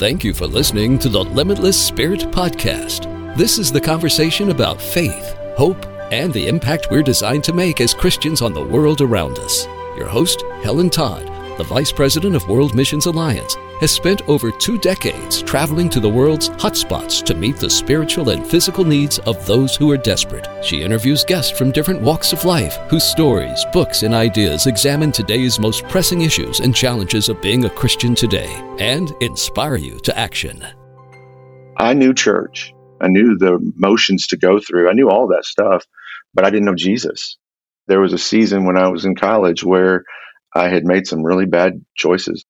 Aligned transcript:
Thank 0.00 0.24
you 0.24 0.32
for 0.32 0.46
listening 0.46 0.98
to 1.00 1.10
the 1.10 1.22
Limitless 1.22 1.78
Spirit 1.78 2.20
Podcast. 2.20 3.04
This 3.36 3.58
is 3.58 3.70
the 3.70 3.82
conversation 3.82 4.50
about 4.50 4.80
faith, 4.80 5.36
hope, 5.58 5.84
and 6.10 6.32
the 6.32 6.48
impact 6.48 6.88
we're 6.90 7.02
designed 7.02 7.44
to 7.44 7.52
make 7.52 7.82
as 7.82 7.92
Christians 7.92 8.40
on 8.40 8.54
the 8.54 8.64
world 8.64 9.02
around 9.02 9.38
us. 9.38 9.66
Your 9.98 10.06
host, 10.06 10.42
Helen 10.62 10.88
Todd, 10.88 11.28
the 11.60 11.64
Vice 11.64 11.92
President 11.92 12.34
of 12.34 12.48
World 12.48 12.74
Missions 12.74 13.04
Alliance, 13.04 13.54
has 13.80 13.90
spent 13.90 14.26
over 14.30 14.50
two 14.50 14.78
decades 14.78 15.42
traveling 15.42 15.90
to 15.90 16.00
the 16.00 16.08
world's 16.08 16.48
hotspots 16.48 17.22
to 17.22 17.34
meet 17.34 17.56
the 17.56 17.68
spiritual 17.68 18.30
and 18.30 18.46
physical 18.46 18.82
needs 18.82 19.18
of 19.20 19.44
those 19.44 19.76
who 19.76 19.90
are 19.90 19.98
desperate. 19.98 20.48
She 20.64 20.80
interviews 20.80 21.22
guests 21.22 21.56
from 21.56 21.70
different 21.70 22.00
walks 22.00 22.32
of 22.32 22.46
life 22.46 22.76
whose 22.88 23.04
stories, 23.04 23.66
books, 23.74 24.04
and 24.04 24.14
ideas 24.14 24.66
examine 24.66 25.12
today's 25.12 25.60
most 25.60 25.86
pressing 25.88 26.22
issues 26.22 26.60
and 26.60 26.74
challenges 26.74 27.28
of 27.28 27.42
being 27.42 27.66
a 27.66 27.70
Christian 27.70 28.14
today 28.14 28.48
and 28.78 29.12
inspire 29.20 29.76
you 29.76 29.98
to 29.98 30.18
action. 30.18 30.66
I 31.76 31.92
knew 31.92 32.14
church. 32.14 32.72
I 33.02 33.08
knew 33.08 33.36
the 33.36 33.58
motions 33.76 34.26
to 34.28 34.38
go 34.38 34.60
through. 34.60 34.88
I 34.88 34.94
knew 34.94 35.10
all 35.10 35.28
that 35.28 35.44
stuff, 35.44 35.84
but 36.32 36.46
I 36.46 36.48
didn't 36.48 36.64
know 36.64 36.74
Jesus. 36.74 37.36
There 37.86 38.00
was 38.00 38.14
a 38.14 38.18
season 38.18 38.64
when 38.64 38.78
I 38.78 38.88
was 38.88 39.04
in 39.04 39.14
college 39.14 39.62
where 39.62 40.04
I 40.54 40.68
had 40.68 40.84
made 40.84 41.06
some 41.06 41.22
really 41.22 41.46
bad 41.46 41.84
choices 41.96 42.44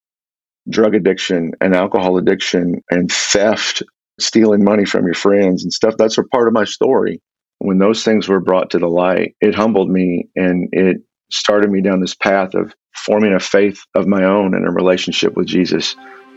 drug 0.69 0.93
addiction 0.95 1.51
and 1.59 1.75
alcohol 1.75 2.17
addiction 2.17 2.81
and 2.89 3.11
theft, 3.11 3.83
stealing 4.19 4.63
money 4.63 4.85
from 4.85 5.05
your 5.05 5.15
friends 5.15 5.63
and 5.63 5.73
stuff. 5.73 5.95
That's 5.97 6.17
a 6.17 6.23
part 6.23 6.47
of 6.47 6.53
my 6.53 6.65
story. 6.65 7.21
When 7.59 7.79
those 7.79 8.03
things 8.03 8.27
were 8.27 8.39
brought 8.39 8.71
to 8.71 8.79
the 8.79 8.87
light, 8.87 9.35
it 9.41 9.55
humbled 9.55 9.89
me 9.89 10.29
and 10.35 10.69
it 10.71 10.97
started 11.31 11.71
me 11.71 11.81
down 11.81 12.01
this 12.01 12.15
path 12.15 12.53
of 12.53 12.73
forming 12.95 13.33
a 13.33 13.39
faith 13.39 13.81
of 13.95 14.07
my 14.07 14.23
own 14.23 14.53
and 14.53 14.67
a 14.67 14.71
relationship 14.71 15.35
with 15.35 15.47
Jesus 15.47 15.95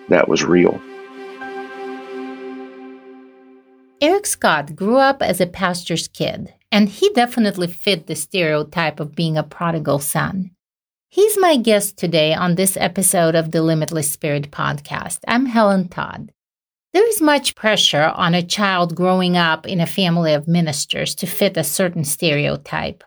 that 0.09 0.29
was 0.29 0.45
real. 0.45 0.81
Eric 4.01 4.27
Scott 4.27 4.77
grew 4.77 4.97
up 4.97 5.23
as 5.23 5.41
a 5.41 5.47
pastor's 5.47 6.09
kid, 6.09 6.53
and 6.71 6.89
he 6.89 7.09
definitely 7.15 7.69
fit 7.69 8.07
the 8.07 8.15
stereotype 8.15 9.01
of 9.01 9.15
being 9.15 9.39
a 9.39 9.43
prodigal 9.43 9.99
son. 9.99 10.51
He's 11.15 11.39
my 11.39 11.57
guest 11.57 11.97
today 11.97 12.35
on 12.35 12.57
this 12.57 12.77
episode 12.77 13.37
of 13.37 13.53
the 13.53 13.63
Limitless 13.63 14.11
Spirit 14.11 14.51
podcast. 14.51 15.21
I'm 15.29 15.47
Helen 15.47 15.87
Todd. 15.87 16.33
There 16.93 17.09
is 17.09 17.23
much 17.23 17.55
pressure 17.55 18.13
on 18.17 18.35
a 18.35 18.43
child 18.43 18.97
growing 18.97 19.37
up 19.37 19.65
in 19.65 19.81
a 19.81 19.87
family 19.87 20.33
of 20.33 20.49
ministers 20.49 21.15
to 21.15 21.29
fit 21.29 21.57
a 21.57 21.63
certain 21.63 22.03
stereotype. 22.03 23.05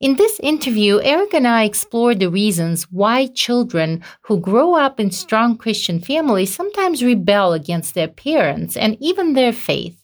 In 0.00 0.14
this 0.14 0.38
interview, 0.38 1.00
Eric 1.02 1.34
and 1.34 1.48
I 1.48 1.64
explored 1.64 2.20
the 2.20 2.30
reasons 2.30 2.84
why 2.92 3.26
children 3.26 4.04
who 4.20 4.38
grow 4.38 4.76
up 4.76 5.00
in 5.00 5.10
strong 5.10 5.58
Christian 5.58 5.98
families 5.98 6.54
sometimes 6.54 7.02
rebel 7.02 7.54
against 7.54 7.94
their 7.94 8.06
parents 8.06 8.76
and 8.76 8.96
even 9.00 9.32
their 9.32 9.52
faith. 9.52 10.01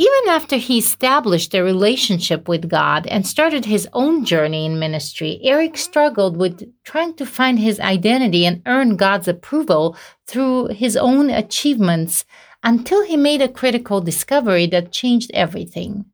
Even 0.00 0.28
after 0.30 0.56
he 0.56 0.78
established 0.78 1.54
a 1.54 1.62
relationship 1.62 2.48
with 2.48 2.70
God 2.70 3.06
and 3.08 3.26
started 3.26 3.66
his 3.66 3.86
own 3.92 4.24
journey 4.24 4.64
in 4.64 4.78
ministry, 4.78 5.38
Eric 5.42 5.76
struggled 5.76 6.38
with 6.38 6.72
trying 6.84 7.12
to 7.16 7.26
find 7.26 7.58
his 7.58 7.78
identity 7.80 8.46
and 8.46 8.62
earn 8.64 8.96
God's 8.96 9.28
approval 9.28 9.94
through 10.26 10.68
his 10.68 10.96
own 10.96 11.28
achievements 11.28 12.24
until 12.62 13.04
he 13.04 13.18
made 13.18 13.42
a 13.42 13.48
critical 13.48 14.00
discovery 14.00 14.66
that 14.68 14.90
changed 14.90 15.30
everything. 15.34 16.06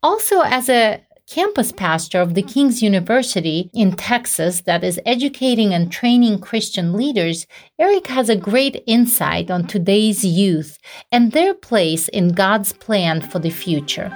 Also, 0.00 0.42
as 0.42 0.68
a 0.68 1.02
campus 1.32 1.72
pastor 1.72 2.20
of 2.20 2.34
the 2.34 2.42
King's 2.42 2.82
University 2.82 3.70
in 3.72 3.92
Texas 3.92 4.60
that 4.66 4.84
is 4.84 5.00
educating 5.06 5.72
and 5.72 5.90
training 5.90 6.38
Christian 6.38 6.92
leaders, 6.92 7.46
Eric 7.78 8.06
has 8.08 8.28
a 8.28 8.36
great 8.36 8.82
insight 8.86 9.50
on 9.50 9.66
today's 9.66 10.22
youth 10.22 10.76
and 11.10 11.32
their 11.32 11.54
place 11.54 12.08
in 12.08 12.34
God's 12.34 12.74
plan 12.74 13.22
for 13.22 13.38
the 13.38 13.48
future. 13.48 14.10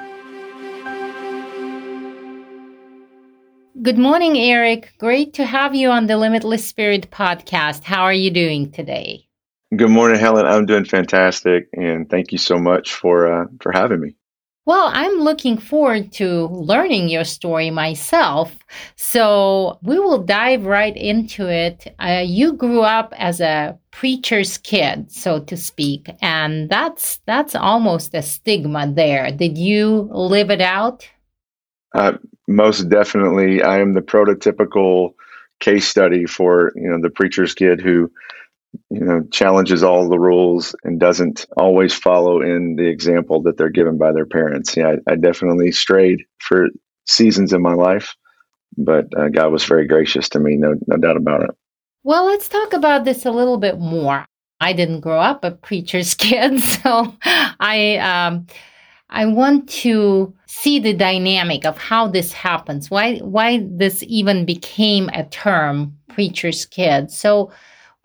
Good 3.80 3.96
morning, 3.96 4.36
Eric. 4.36 4.92
Great 4.98 5.32
to 5.34 5.46
have 5.46 5.74
you 5.74 5.88
on 5.88 6.08
the 6.08 6.18
Limitless 6.18 6.66
Spirit 6.66 7.10
podcast. 7.10 7.82
How 7.82 8.02
are 8.02 8.12
you 8.12 8.30
doing 8.30 8.70
today? 8.72 9.26
Good 9.74 9.90
morning, 9.90 10.20
Helen. 10.20 10.44
I'm 10.44 10.66
doing 10.66 10.84
fantastic, 10.84 11.68
and 11.72 12.10
thank 12.10 12.32
you 12.32 12.38
so 12.38 12.58
much 12.58 12.92
for 12.92 13.26
uh, 13.26 13.46
for 13.62 13.72
having 13.72 14.00
me. 14.00 14.16
Well, 14.66 14.90
I'm 14.92 15.20
looking 15.20 15.58
forward 15.58 16.10
to 16.14 16.48
learning 16.48 17.08
your 17.08 17.22
story 17.22 17.70
myself. 17.70 18.52
So 18.96 19.78
we 19.82 20.00
will 20.00 20.24
dive 20.24 20.66
right 20.66 20.96
into 20.96 21.48
it. 21.48 21.94
Uh, 22.00 22.24
you 22.26 22.52
grew 22.52 22.82
up 22.82 23.14
as 23.16 23.40
a 23.40 23.78
preacher's 23.92 24.58
kid, 24.58 25.12
so 25.12 25.38
to 25.38 25.56
speak, 25.56 26.10
and 26.20 26.68
that's 26.68 27.20
that's 27.26 27.54
almost 27.54 28.12
a 28.12 28.22
stigma 28.22 28.90
there. 28.92 29.30
Did 29.30 29.56
you 29.56 30.08
live 30.10 30.50
it 30.50 30.60
out? 30.60 31.08
Uh, 31.94 32.14
most 32.48 32.88
definitely, 32.88 33.62
I 33.62 33.78
am 33.78 33.94
the 33.94 34.02
prototypical 34.02 35.14
case 35.60 35.86
study 35.86 36.26
for 36.26 36.72
you 36.74 36.90
know 36.90 37.00
the 37.00 37.08
preacher's 37.08 37.54
kid 37.54 37.80
who 37.80 38.10
you 38.90 39.00
know 39.00 39.22
challenges 39.30 39.82
all 39.82 40.08
the 40.08 40.18
rules 40.18 40.74
and 40.84 41.00
doesn't 41.00 41.46
always 41.56 41.94
follow 41.94 42.40
in 42.40 42.76
the 42.76 42.86
example 42.86 43.42
that 43.42 43.56
they're 43.56 43.70
given 43.70 43.98
by 43.98 44.12
their 44.12 44.26
parents. 44.26 44.76
Yeah 44.76 44.96
i, 45.08 45.12
I 45.12 45.16
definitely 45.16 45.72
strayed 45.72 46.22
for 46.38 46.68
seasons 47.06 47.52
in 47.52 47.62
my 47.62 47.74
life 47.74 48.14
but 48.76 49.06
uh, 49.16 49.28
god 49.28 49.52
was 49.52 49.64
very 49.64 49.86
gracious 49.86 50.28
to 50.30 50.40
me 50.40 50.56
no, 50.56 50.74
no 50.86 50.96
doubt 50.96 51.16
about 51.16 51.42
it. 51.42 51.50
Well 52.02 52.26
let's 52.26 52.48
talk 52.48 52.72
about 52.72 53.04
this 53.04 53.26
a 53.26 53.30
little 53.30 53.58
bit 53.58 53.78
more. 53.78 54.24
I 54.60 54.72
didn't 54.72 55.00
grow 55.00 55.20
up 55.20 55.44
a 55.44 55.50
preacher's 55.50 56.14
kid 56.26 56.60
so 56.60 57.14
i 57.24 57.96
um, 57.96 58.46
I 59.08 59.26
want 59.26 59.68
to 59.68 60.34
see 60.46 60.80
the 60.80 60.92
dynamic 60.92 61.64
of 61.64 61.78
how 61.78 62.08
this 62.08 62.32
happens, 62.32 62.90
why 62.90 63.18
why 63.18 63.64
this 63.70 64.02
even 64.08 64.44
became 64.44 65.08
a 65.10 65.24
term, 65.26 65.96
preacher's 66.08 66.66
kid. 66.66 67.10
So 67.12 67.52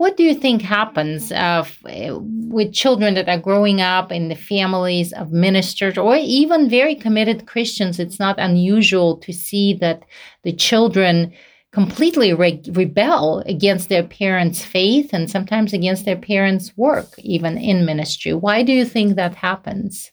what 0.01 0.17
do 0.17 0.23
you 0.23 0.33
think 0.33 0.63
happens 0.63 1.31
uh, 1.31 1.63
with 1.83 2.73
children 2.73 3.13
that 3.13 3.29
are 3.29 3.37
growing 3.37 3.81
up 3.81 4.11
in 4.11 4.29
the 4.29 4.35
families 4.35 5.13
of 5.13 5.31
ministers 5.31 5.95
or 5.95 6.15
even 6.15 6.67
very 6.67 6.95
committed 6.95 7.45
Christians? 7.45 7.99
It's 7.99 8.17
not 8.17 8.39
unusual 8.39 9.17
to 9.17 9.31
see 9.31 9.75
that 9.75 10.01
the 10.41 10.53
children 10.53 11.31
completely 11.71 12.33
re- 12.33 12.63
rebel 12.71 13.43
against 13.45 13.89
their 13.89 14.01
parents' 14.01 14.65
faith 14.65 15.11
and 15.13 15.29
sometimes 15.29 15.71
against 15.71 16.05
their 16.05 16.17
parents' 16.17 16.75
work, 16.75 17.13
even 17.19 17.59
in 17.59 17.85
ministry. 17.85 18.33
Why 18.33 18.63
do 18.63 18.71
you 18.71 18.85
think 18.85 19.17
that 19.17 19.35
happens? 19.35 20.11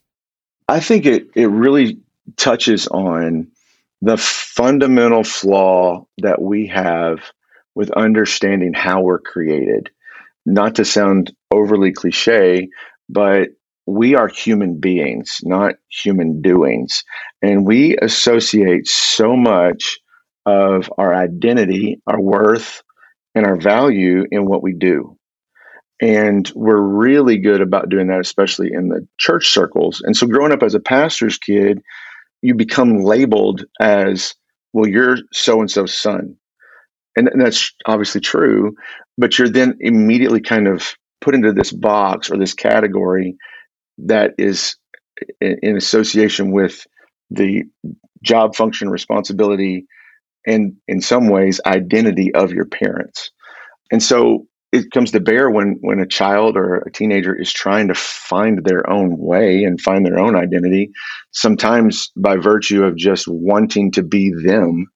I 0.69 0.81
think 0.81 1.07
it, 1.07 1.31
it 1.35 1.47
really 1.47 1.99
touches 2.37 2.89
on 2.89 3.49
the 4.03 4.19
fundamental 4.19 5.25
flaw 5.25 6.07
that 6.19 6.43
we 6.43 6.67
have 6.67 7.21
with 7.79 7.93
understanding 7.93 8.73
how 8.75 9.01
we're 9.01 9.21
created. 9.21 9.89
Not 10.45 10.75
to 10.75 10.85
sound 10.85 11.33
overly 11.53 11.93
cliche, 11.93 12.71
but 13.09 13.51
we 13.87 14.17
are 14.17 14.27
human 14.27 14.81
beings, 14.81 15.39
not 15.45 15.77
human 15.89 16.43
doings. 16.43 17.05
And 17.41 17.65
we 17.65 17.97
associate 18.03 18.89
so 18.89 19.37
much 19.37 19.97
of 20.45 20.93
our 20.99 21.15
identity, 21.15 22.03
our 22.09 22.21
worth, 22.21 22.83
and 23.37 23.47
our 23.47 23.57
value 23.57 24.25
in 24.29 24.45
what 24.45 24.65
we 24.65 24.75
do. 24.75 25.17
And 26.03 26.51
we're 26.57 26.81
really 26.81 27.39
good 27.39 27.61
about 27.61 27.91
doing 27.91 28.09
that, 28.09 28.21
especially 28.21 28.73
in 28.73 28.89
the 28.89 29.07
church 29.19 29.51
circles. 29.51 30.03
And 30.05 30.17
so, 30.17 30.27
growing 30.27 30.51
up 30.51 30.65
as 30.65 30.75
a 30.75 30.81
pastor's 30.81 31.39
kid, 31.39 31.81
you 32.43 32.57
become 32.57 33.05
labeled 33.05 33.65
as, 33.81 34.35
well, 34.73 34.89
you're 34.89 35.19
so 35.33 35.61
and 35.61 35.71
so's 35.71 35.95
son 35.95 36.37
and, 37.19 37.43
that's 37.43 37.73
obviously 37.87 38.21
true 38.21 38.75
but 39.19 39.39
you're 39.39 39.49
then 39.49 39.77
immediately 39.81 40.41
kind 40.41 40.69
of 40.69 40.95
put 41.21 41.35
into 41.35 41.53
this 41.53 41.73
box 41.73 42.31
or 42.31 42.39
this 42.39 42.55
category 42.55 43.37
that 43.99 44.33
is 44.39 44.77
in, 45.41 45.59
in 45.63 45.77
association 45.77 46.53
with 46.53 46.87
the 47.31 47.65
job 48.23 48.55
function 48.55 48.89
responsibility 48.89 49.87
and 50.47 50.77
in 50.87 51.01
some 51.01 51.29
ways 51.29 51.61
identity 51.67 52.35
of 52.35 52.53
your 52.53 52.65
parents. 52.65 53.31
And 53.91 54.03
so 54.03 54.47
it 54.71 54.91
comes 54.93 55.11
to 55.13 55.21
bear 55.21 55.51
when 55.51 55.79
when 55.81 55.99
a 55.99 56.07
child 56.07 56.57
or 56.57 56.77
a 56.77 56.93
teenager 56.93 57.35
is 57.35 57.53
trying 57.53 57.89
to 57.89 57.95
find 57.95 58.65
their 58.65 58.89
own 58.89 59.17
way 59.19 59.65
and 59.65 59.81
find 59.81 60.05
their 60.05 60.19
own 60.19 60.37
identity 60.37 60.91
sometimes 61.33 62.11
by 62.17 62.37
virtue 62.37 62.85
of 62.85 62.97
just 62.97 63.27
wanting 63.29 63.91
to 63.93 64.03
be 64.03 64.31
them 64.45 64.87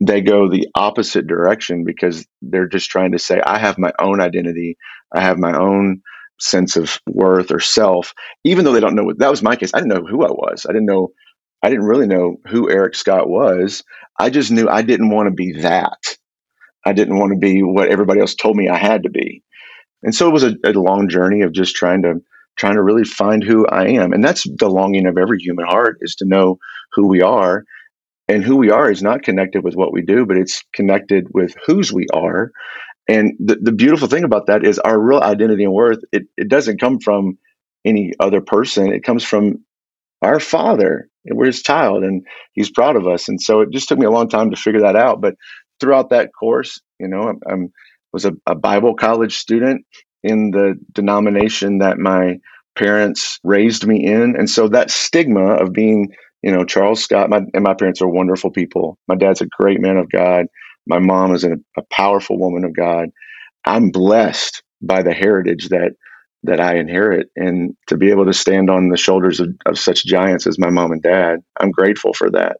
they 0.00 0.20
go 0.22 0.48
the 0.48 0.68
opposite 0.74 1.26
direction 1.26 1.84
because 1.84 2.26
they're 2.42 2.68
just 2.68 2.90
trying 2.90 3.12
to 3.12 3.18
say, 3.18 3.40
I 3.44 3.58
have 3.58 3.78
my 3.78 3.92
own 3.98 4.20
identity. 4.20 4.78
I 5.14 5.20
have 5.20 5.38
my 5.38 5.56
own 5.56 6.02
sense 6.40 6.76
of 6.76 6.98
worth 7.08 7.50
or 7.50 7.60
self, 7.60 8.14
even 8.44 8.64
though 8.64 8.72
they 8.72 8.80
don't 8.80 8.94
know 8.94 9.04
what 9.04 9.18
that 9.18 9.30
was 9.30 9.42
my 9.42 9.56
case. 9.56 9.72
I 9.74 9.80
didn't 9.80 9.94
know 9.94 10.06
who 10.08 10.24
I 10.24 10.30
was. 10.30 10.66
I 10.68 10.72
didn't 10.72 10.86
know, 10.86 11.10
I 11.62 11.70
didn't 11.70 11.86
really 11.86 12.06
know 12.06 12.36
who 12.48 12.70
Eric 12.70 12.94
Scott 12.94 13.28
was. 13.28 13.84
I 14.18 14.30
just 14.30 14.50
knew 14.50 14.68
I 14.68 14.82
didn't 14.82 15.10
want 15.10 15.28
to 15.28 15.34
be 15.34 15.60
that. 15.62 15.98
I 16.84 16.92
didn't 16.94 17.18
want 17.18 17.32
to 17.32 17.38
be 17.38 17.62
what 17.62 17.88
everybody 17.88 18.20
else 18.20 18.34
told 18.34 18.56
me 18.56 18.68
I 18.68 18.78
had 18.78 19.04
to 19.04 19.10
be. 19.10 19.42
And 20.02 20.14
so 20.14 20.28
it 20.28 20.32
was 20.32 20.44
a, 20.44 20.54
a 20.64 20.72
long 20.72 21.08
journey 21.08 21.42
of 21.42 21.52
just 21.52 21.74
trying 21.76 22.02
to 22.02 22.16
trying 22.56 22.74
to 22.76 22.82
really 22.82 23.04
find 23.04 23.42
who 23.44 23.66
I 23.66 23.86
am. 23.88 24.12
And 24.12 24.22
that's 24.24 24.44
the 24.58 24.68
longing 24.68 25.06
of 25.06 25.16
every 25.18 25.38
human 25.40 25.66
heart 25.66 25.98
is 26.02 26.14
to 26.16 26.26
know 26.26 26.58
who 26.92 27.06
we 27.08 27.22
are. 27.22 27.64
And 28.30 28.44
who 28.44 28.56
we 28.56 28.70
are 28.70 28.88
is 28.88 29.02
not 29.02 29.22
connected 29.24 29.64
with 29.64 29.74
what 29.74 29.92
we 29.92 30.02
do, 30.02 30.24
but 30.24 30.36
it's 30.36 30.62
connected 30.72 31.26
with 31.34 31.56
whose 31.66 31.92
we 31.92 32.06
are. 32.14 32.52
And 33.08 33.32
the, 33.40 33.56
the 33.56 33.72
beautiful 33.72 34.06
thing 34.06 34.22
about 34.22 34.46
that 34.46 34.64
is 34.64 34.78
our 34.78 34.96
real 35.00 35.20
identity 35.20 35.64
and 35.64 35.72
worth, 35.72 35.98
it, 36.12 36.28
it 36.36 36.48
doesn't 36.48 36.80
come 36.80 37.00
from 37.00 37.38
any 37.84 38.12
other 38.20 38.40
person. 38.40 38.92
It 38.92 39.02
comes 39.02 39.24
from 39.24 39.64
our 40.22 40.38
father. 40.38 41.08
We're 41.24 41.46
his 41.46 41.62
child 41.62 42.04
and 42.04 42.24
he's 42.52 42.70
proud 42.70 42.94
of 42.94 43.08
us. 43.08 43.28
And 43.28 43.42
so 43.42 43.62
it 43.62 43.72
just 43.72 43.88
took 43.88 43.98
me 43.98 44.06
a 44.06 44.12
long 44.12 44.28
time 44.28 44.52
to 44.52 44.56
figure 44.56 44.82
that 44.82 44.94
out. 44.94 45.20
But 45.20 45.34
throughout 45.80 46.10
that 46.10 46.30
course, 46.38 46.80
you 47.00 47.08
know, 47.08 47.34
I 47.50 47.54
was 48.12 48.26
a, 48.26 48.32
a 48.46 48.54
Bible 48.54 48.94
college 48.94 49.38
student 49.38 49.84
in 50.22 50.52
the 50.52 50.76
denomination 50.92 51.78
that 51.78 51.98
my 51.98 52.38
parents 52.76 53.40
raised 53.42 53.84
me 53.84 54.06
in. 54.06 54.36
And 54.36 54.48
so 54.48 54.68
that 54.68 54.92
stigma 54.92 55.54
of 55.54 55.72
being, 55.72 56.10
you 56.42 56.52
know, 56.52 56.64
Charles 56.64 57.02
Scott, 57.04 57.30
my, 57.30 57.42
and 57.54 57.64
my 57.64 57.74
parents 57.74 58.02
are 58.02 58.08
wonderful 58.08 58.52
people. 58.52 58.98
My 59.08 59.16
dad's 59.16 59.42
a 59.42 59.46
great 59.46 59.80
man 59.82 59.98
of 59.98 60.10
God. 60.10 60.46
My 60.86 61.00
mom 61.00 61.34
is 61.34 61.44
a, 61.44 61.54
a 61.78 61.82
powerful 61.92 62.38
woman 62.38 62.64
of 62.64 62.74
God. 62.76 63.10
I'm 63.64 63.90
blessed 63.90 64.62
by 64.82 65.02
the 65.02 65.14
heritage 65.14 65.68
that 65.70 65.92
that 66.44 66.60
I 66.60 66.76
inherit 66.76 67.28
and 67.36 67.76
to 67.88 67.96
be 67.96 68.10
able 68.10 68.26
to 68.26 68.32
stand 68.32 68.70
on 68.70 68.88
the 68.90 68.96
shoulders 68.96 69.40
of, 69.40 69.48
of 69.66 69.78
such 69.78 70.04
giants 70.06 70.46
as 70.46 70.58
my 70.58 70.70
mom 70.70 70.92
and 70.92 71.02
dad. 71.02 71.40
I'm 71.60 71.70
grateful 71.70 72.14
for 72.14 72.30
that. 72.32 72.58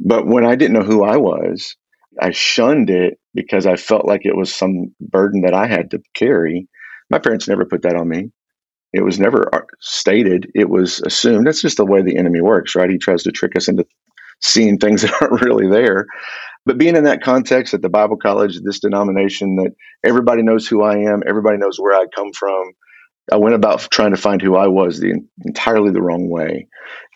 But 0.00 0.26
when 0.26 0.44
I 0.46 0.56
didn't 0.56 0.74
know 0.74 0.84
who 0.84 1.04
I 1.04 1.16
was, 1.16 1.76
I 2.20 2.30
shunned 2.32 2.90
it 2.90 3.18
because 3.34 3.66
I 3.66 3.76
felt 3.76 4.06
like 4.06 4.22
it 4.24 4.36
was 4.36 4.54
some 4.54 4.94
burden 5.00 5.42
that 5.42 5.54
I 5.54 5.66
had 5.66 5.90
to 5.92 6.02
carry. 6.14 6.68
My 7.10 7.18
parents 7.18 7.48
never 7.48 7.64
put 7.64 7.82
that 7.82 7.96
on 7.96 8.08
me. 8.08 8.30
It 8.92 9.02
was 9.02 9.20
never 9.20 9.54
uh, 9.54 9.60
stated. 9.80 10.50
It 10.54 10.68
was 10.68 11.00
assumed. 11.00 11.46
That's 11.46 11.62
just 11.62 11.76
the 11.76 11.86
way 11.86 12.02
the 12.02 12.16
enemy 12.16 12.40
works, 12.40 12.74
right? 12.74 12.90
He 12.90 12.98
tries 12.98 13.22
to 13.24 13.32
trick 13.32 13.56
us 13.56 13.68
into 13.68 13.86
seeing 14.40 14.78
things 14.78 15.02
that 15.02 15.14
aren't 15.20 15.42
really 15.42 15.68
there. 15.68 16.06
But 16.66 16.78
being 16.78 16.96
in 16.96 17.04
that 17.04 17.22
context 17.22 17.72
at 17.72 17.82
the 17.82 17.88
Bible 17.88 18.16
college, 18.16 18.60
this 18.62 18.80
denomination 18.80 19.56
that 19.56 19.72
everybody 20.04 20.42
knows 20.42 20.66
who 20.68 20.82
I 20.82 20.98
am, 20.98 21.22
everybody 21.26 21.56
knows 21.56 21.78
where 21.78 21.96
I 21.98 22.04
come 22.14 22.32
from, 22.32 22.72
I 23.32 23.36
went 23.36 23.54
about 23.54 23.88
trying 23.90 24.10
to 24.10 24.20
find 24.20 24.42
who 24.42 24.56
I 24.56 24.66
was 24.66 24.98
the 25.00 25.14
entirely 25.44 25.90
the 25.90 26.02
wrong 26.02 26.28
way. 26.28 26.68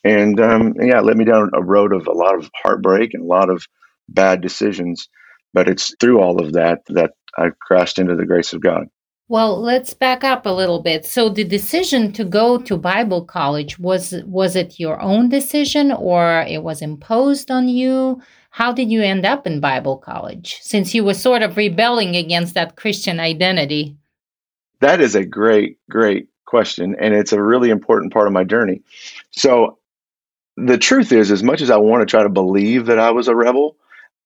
And 0.05 0.38
um, 0.41 0.75
yeah, 0.81 0.99
it 0.99 1.05
led 1.05 1.17
me 1.17 1.25
down 1.25 1.50
a 1.55 1.62
road 1.62 1.93
of 1.93 2.06
a 2.06 2.12
lot 2.12 2.37
of 2.37 2.50
heartbreak 2.62 3.15
and 3.15 3.25
a 3.25 3.26
lot 3.26 3.50
of 3.50 3.67
bad 4.09 4.41
decisions. 4.41 5.09
But 5.53 5.69
it's 5.69 5.94
through 6.00 6.21
all 6.21 6.43
of 6.43 6.53
that 6.55 6.81
that 6.88 7.12
I 7.37 7.49
crashed 7.61 7.99
into 7.99 8.17
the 8.17 8.26
grace 8.26 8.53
of 8.53 8.61
God. 8.61 8.87
Well, 9.29 9.59
let's 9.59 9.94
back 9.94 10.23
up 10.23 10.44
a 10.44 10.50
little 10.50 10.82
bit. 10.82 11.06
So 11.06 11.31
the 11.31 11.44
decision 11.44 12.12
to 12.12 12.25
go 12.25 12.59
to 12.59 12.76
Bible 12.76 13.25
college 13.25 13.79
was 13.79 14.15
was 14.26 14.55
it 14.55 14.79
your 14.79 15.00
own 15.00 15.31
decision 15.31 15.93
or 15.93 16.44
it 16.47 16.62
was 16.62 16.82
imposed 16.82 17.50
on 17.50 17.69
you? 17.69 18.21
How 18.50 18.71
did 18.71 18.91
you 18.91 19.03
end 19.03 19.25
up 19.25 19.47
in 19.47 19.61
Bible 19.61 19.97
college 19.97 20.59
since 20.61 20.94
you 20.94 21.05
were 21.05 21.15
sort 21.15 21.43
of 21.43 21.56
rebelling 21.56 22.17
against 22.17 22.55
that 22.55 22.76
Christian 22.76 23.19
identity? 23.19 23.97
That 24.81 25.00
is 25.00 25.15
a 25.15 25.25
great 25.25 25.79
great 25.88 26.29
question 26.44 26.94
and 27.00 27.15
it's 27.15 27.32
a 27.32 27.43
really 27.43 27.71
important 27.71 28.12
part 28.12 28.26
of 28.26 28.35
my 28.35 28.44
journey. 28.44 28.82
So 29.31 29.79
the 30.59 30.79
truth 30.79 31.12
is 31.12 31.31
as 31.31 31.43
much 31.43 31.62
as 31.62 31.71
I 31.71 31.79
want 31.79 32.03
to 32.03 32.06
try 32.06 32.23
to 32.23 32.29
believe 32.29 32.87
that 32.87 32.99
I 32.99 33.11
was 33.11 33.26
a 33.29 33.35
rebel, 33.35 33.76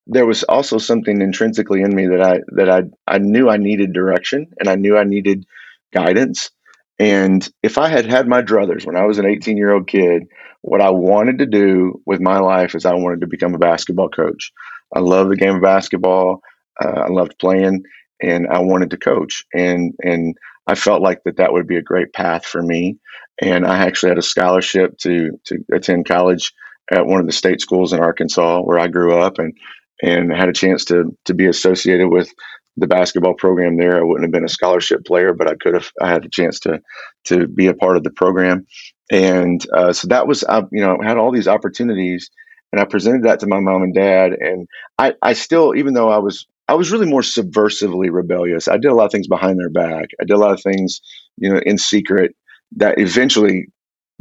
there 0.09 0.27
was 0.27 0.43
also 0.45 0.79
something 0.79 1.21
intrinsically 1.21 1.83
in 1.83 1.95
me 1.95 2.07
that 2.07 2.23
I 2.23 2.41
that 2.57 2.71
I 2.71 2.83
I 3.07 3.19
knew 3.19 3.49
I 3.49 3.59
needed 3.59 3.93
direction 3.93 4.47
and 4.59 4.69
I 4.69 4.75
knew 4.75 4.97
I 4.97 5.05
needed 5.05 5.45
guidance. 5.93 6.51
And 6.99 7.49
if 7.63 7.79
I 7.79 7.89
had 7.89 8.07
had 8.07 8.27
my 8.27 8.43
druthers 8.43 8.85
when 8.85 8.97
I 8.97 9.05
was 9.05 9.19
an 9.19 9.27
18 9.27 9.57
year 9.57 9.73
old 9.73 9.87
kid, 9.87 10.25
what 10.63 10.81
I 10.81 10.91
wanted 10.91 11.39
to 11.39 11.47
do 11.47 12.01
with 12.07 12.21
my 12.21 12.39
life 12.39 12.75
is 12.75 12.85
I 12.85 12.95
wanted 12.95 13.21
to 13.21 13.29
become 13.29 13.55
a 13.55 13.59
basketball 13.59 14.09
coach. 14.09 14.51
I 14.95 15.01
love 15.01 15.29
the 15.29 15.37
game 15.37 15.57
of 15.57 15.63
basketball. 15.63 16.41
Uh, 16.83 16.89
I 16.89 17.09
loved 17.09 17.39
playing, 17.39 17.83
and 18.23 18.47
I 18.49 18.61
wanted 18.61 18.91
to 18.91 18.97
coach. 18.97 19.45
And 19.53 19.93
and 20.03 20.37
I 20.67 20.75
felt 20.75 21.03
like 21.03 21.23
that 21.25 21.37
that 21.37 21.53
would 21.53 21.67
be 21.67 21.77
a 21.77 21.83
great 21.83 22.13
path 22.13 22.45
for 22.45 22.63
me. 22.63 22.99
And 23.41 23.67
I 23.67 23.79
actually 23.79 24.09
had 24.09 24.19
a 24.19 24.23
scholarship 24.23 24.97
to 24.99 25.39
to 25.45 25.65
attend 25.73 26.09
college 26.09 26.53
at 26.91 27.07
one 27.07 27.21
of 27.21 27.27
the 27.27 27.33
state 27.33 27.61
schools 27.61 27.93
in 27.93 28.01
Arkansas 28.01 28.63
where 28.63 28.79
I 28.79 28.89
grew 28.89 29.19
up, 29.19 29.39
and 29.39 29.55
and 30.03 30.33
had 30.33 30.49
a 30.49 30.53
chance 30.53 30.85
to 30.87 31.17
to 31.25 31.35
be 31.35 31.47
associated 31.47 32.09
with 32.09 32.33
the 32.77 32.87
basketball 32.87 33.35
program 33.35 33.77
there. 33.77 33.99
I 33.99 34.03
wouldn't 34.03 34.25
have 34.25 34.33
been 34.33 34.45
a 34.45 34.49
scholarship 34.49 35.05
player, 35.05 35.33
but 35.35 35.49
I 35.49 35.55
could 35.57 35.75
have. 35.75 35.91
I 36.01 36.09
had 36.09 36.25
a 36.25 36.31
chance 36.31 36.61
to 36.61 36.81
to 37.27 37.47
be 37.47 37.67
a 37.67 37.75
part 37.75 37.97
of 37.97 38.05
the 38.05 38.11
program, 38.11 38.67
and 39.11 39.65
uh, 39.73 39.93
so 39.93 40.09
that 40.09 40.27
was 40.27 40.45
I, 40.45 40.61
you 40.71 40.81
know 40.81 40.99
had 41.03 41.19
all 41.19 41.33
these 41.33 41.49
opportunities, 41.49 42.31
and 42.73 42.81
I 42.81 42.85
presented 42.85 43.25
that 43.25 43.41
to 43.41 43.47
my 43.47 43.61
mom 43.61 43.83
and 43.83 43.95
dad, 43.95 44.33
and 44.33 44.69
I 44.99 45.15
I 45.23 45.33
still 45.33 45.75
even 45.77 45.95
though 45.95 46.11
I 46.11 46.19
was 46.19 46.47
I 46.69 46.75
was 46.75 46.93
really 46.93 47.07
more 47.09 47.23
subversively 47.23 48.09
rebellious. 48.13 48.69
I 48.69 48.77
did 48.79 48.91
a 48.91 48.95
lot 48.95 49.07
of 49.07 49.13
things 49.13 49.29
behind 49.29 49.59
their 49.59 49.71
back. 49.71 50.11
I 50.21 50.25
did 50.25 50.35
a 50.35 50.39
lot 50.39 50.53
of 50.53 50.63
things 50.63 51.01
you 51.37 51.53
know 51.53 51.61
in 51.67 51.79
secret 51.79 52.35
that 52.77 52.99
eventually 52.99 53.67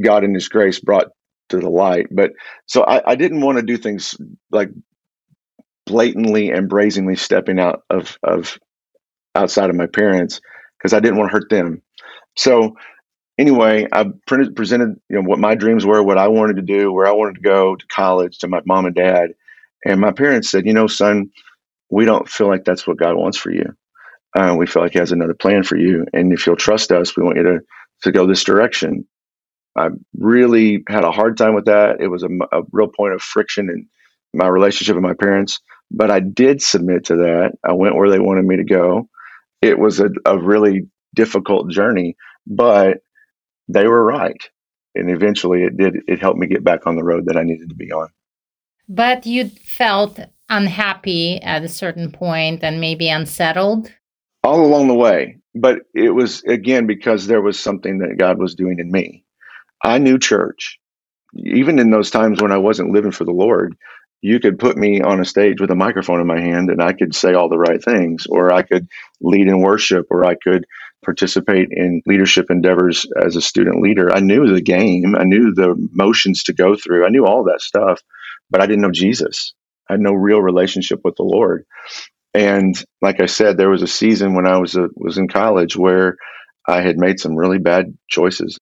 God 0.01 0.23
in 0.23 0.33
His 0.33 0.49
grace 0.49 0.79
brought 0.79 1.07
to 1.49 1.59
the 1.59 1.69
light. 1.69 2.07
But 2.11 2.31
so 2.65 2.83
I, 2.83 3.11
I 3.11 3.15
didn't 3.15 3.41
want 3.41 3.57
to 3.57 3.63
do 3.63 3.77
things 3.77 4.15
like 4.51 4.69
blatantly 5.87 6.51
and 6.51 6.69
brazenly 6.69 7.17
stepping 7.17 7.59
out 7.59 7.83
of 7.89 8.17
of 8.23 8.59
outside 9.35 9.69
of 9.69 9.77
my 9.77 9.87
parents 9.87 10.41
because 10.77 10.93
I 10.93 10.99
didn't 11.01 11.17
want 11.17 11.31
to 11.31 11.33
hurt 11.33 11.49
them. 11.49 11.81
So 12.37 12.75
anyway, 13.39 13.87
I 13.91 14.05
printed, 14.27 14.55
presented 14.55 14.95
you 15.09 15.17
know 15.17 15.23
what 15.27 15.39
my 15.39 15.55
dreams 15.55 15.85
were, 15.85 16.03
what 16.03 16.17
I 16.19 16.29
wanted 16.29 16.57
to 16.57 16.61
do, 16.63 16.91
where 16.93 17.07
I 17.07 17.13
wanted 17.13 17.35
to 17.35 17.41
go 17.41 17.75
to 17.75 17.87
college 17.87 18.39
to 18.39 18.47
my 18.47 18.61
mom 18.65 18.85
and 18.85 18.95
dad, 18.95 19.31
and 19.85 20.01
my 20.01 20.11
parents 20.13 20.49
said, 20.49 20.65
you 20.65 20.73
know, 20.73 20.87
son, 20.87 21.31
we 21.91 22.05
don't 22.05 22.29
feel 22.29 22.47
like 22.47 22.65
that's 22.65 22.87
what 22.87 22.97
God 22.97 23.15
wants 23.17 23.37
for 23.37 23.51
you. 23.51 23.65
Uh, 24.37 24.55
we 24.57 24.67
feel 24.67 24.83
like 24.83 24.93
He 24.93 24.99
has 24.99 25.11
another 25.13 25.35
plan 25.35 25.63
for 25.63 25.77
you, 25.77 26.05
and 26.13 26.33
if 26.33 26.47
you'll 26.47 26.55
trust 26.57 26.91
us, 26.91 27.17
we 27.17 27.23
want 27.23 27.37
you 27.37 27.43
to 27.43 27.59
to 28.03 28.11
go 28.11 28.27
this 28.27 28.43
direction. 28.43 29.07
I 29.77 29.89
really 30.17 30.83
had 30.89 31.03
a 31.05 31.11
hard 31.11 31.37
time 31.37 31.55
with 31.55 31.65
that. 31.65 32.01
It 32.01 32.09
was 32.09 32.23
a, 32.23 32.29
a 32.51 32.63
real 32.71 32.89
point 32.89 33.13
of 33.15 33.21
friction 33.23 33.69
in 33.69 33.87
my 34.33 34.47
relationship 34.47 34.95
with 34.95 35.03
my 35.03 35.15
parents. 35.15 35.61
But 35.89 36.11
I 36.11 36.19
did 36.19 36.61
submit 36.61 37.05
to 37.05 37.15
that. 37.17 37.53
I 37.63 37.73
went 37.73 37.95
where 37.95 38.09
they 38.09 38.19
wanted 38.19 38.45
me 38.45 38.57
to 38.57 38.63
go. 38.63 39.07
It 39.61 39.79
was 39.79 39.99
a, 39.99 40.09
a 40.25 40.37
really 40.37 40.87
difficult 41.15 41.71
journey, 41.71 42.15
but 42.45 42.99
they 43.67 43.87
were 43.87 44.03
right. 44.03 44.41
And 44.95 45.09
eventually 45.09 45.63
it 45.63 45.77
did, 45.77 45.97
it 46.07 46.19
helped 46.19 46.39
me 46.39 46.47
get 46.47 46.63
back 46.63 46.87
on 46.87 46.95
the 46.95 47.03
road 47.03 47.25
that 47.27 47.37
I 47.37 47.43
needed 47.43 47.69
to 47.69 47.75
be 47.75 47.91
on. 47.91 48.09
But 48.89 49.25
you 49.25 49.49
felt 49.49 50.19
unhappy 50.49 51.41
at 51.41 51.63
a 51.63 51.69
certain 51.69 52.11
point 52.11 52.63
and 52.63 52.79
maybe 52.79 53.09
unsettled? 53.09 53.91
All 54.43 54.65
along 54.65 54.87
the 54.87 54.93
way. 54.93 55.37
But 55.55 55.79
it 55.93 56.11
was, 56.11 56.43
again, 56.43 56.87
because 56.87 57.27
there 57.27 57.41
was 57.41 57.59
something 57.59 57.99
that 57.99 58.17
God 58.17 58.39
was 58.39 58.55
doing 58.55 58.79
in 58.79 58.91
me. 58.91 59.25
I 59.83 59.97
knew 59.97 60.19
church. 60.19 60.79
Even 61.35 61.79
in 61.79 61.91
those 61.91 62.09
times 62.09 62.41
when 62.41 62.51
I 62.51 62.57
wasn't 62.57 62.93
living 62.93 63.11
for 63.11 63.25
the 63.25 63.31
Lord, 63.31 63.75
you 64.21 64.39
could 64.39 64.57
put 64.57 64.77
me 64.77 65.01
on 65.01 65.19
a 65.19 65.25
stage 65.25 65.61
with 65.61 65.71
a 65.71 65.75
microphone 65.75 66.19
in 66.19 66.27
my 66.27 66.39
hand 66.39 66.69
and 66.69 66.81
I 66.81 66.93
could 66.93 67.13
say 67.13 67.33
all 67.33 67.49
the 67.49 67.57
right 67.57 67.83
things, 67.83 68.25
or 68.27 68.51
I 68.51 68.63
could 68.63 68.87
lead 69.21 69.47
in 69.47 69.61
worship, 69.61 70.07
or 70.09 70.25
I 70.25 70.35
could 70.35 70.65
participate 71.05 71.69
in 71.71 72.01
leadership 72.05 72.47
endeavors 72.49 73.05
as 73.21 73.35
a 73.35 73.41
student 73.41 73.81
leader. 73.81 74.11
I 74.11 74.19
knew 74.19 74.51
the 74.53 74.61
game, 74.61 75.15
I 75.15 75.23
knew 75.23 75.53
the 75.53 75.75
motions 75.91 76.43
to 76.43 76.53
go 76.53 76.75
through, 76.75 77.05
I 77.05 77.09
knew 77.09 77.25
all 77.25 77.43
that 77.45 77.61
stuff, 77.61 78.01
but 78.49 78.61
I 78.61 78.65
didn't 78.65 78.81
know 78.81 78.91
Jesus. 78.91 79.53
I 79.89 79.93
had 79.93 80.01
no 80.01 80.13
real 80.13 80.41
relationship 80.41 81.01
with 81.03 81.15
the 81.15 81.23
Lord. 81.23 81.65
And 82.33 82.75
like 83.01 83.21
I 83.21 83.25
said, 83.25 83.57
there 83.57 83.69
was 83.69 83.83
a 83.83 83.87
season 83.87 84.35
when 84.35 84.45
I 84.45 84.57
was 84.57 84.75
a, 84.75 84.89
was 84.95 85.17
in 85.17 85.27
college 85.27 85.77
where 85.77 86.17
I 86.67 86.81
had 86.81 86.97
made 86.97 87.19
some 87.19 87.35
really 87.35 87.59
bad 87.59 87.97
choices. 88.09 88.57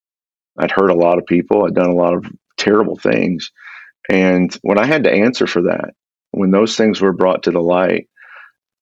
I'd 0.58 0.72
hurt 0.72 0.92
a 0.92 0.96
lot 0.96 1.18
of 1.18 1.26
people. 1.26 1.66
I'd 1.66 1.74
done 1.74 1.90
a 1.90 1.96
lot 1.96 2.14
of 2.14 2.26
terrible 2.58 2.98
things 2.98 3.52
and 4.10 4.54
when 4.62 4.80
I 4.80 4.86
had 4.86 5.04
to 5.06 5.12
answer 5.12 5.48
for 5.48 5.64
that, 5.64 5.92
when 6.32 6.52
those 6.52 6.76
things 6.76 7.02
were 7.02 7.14
brought 7.14 7.44
to 7.44 7.52
the 7.52 7.62
light, 7.62 8.08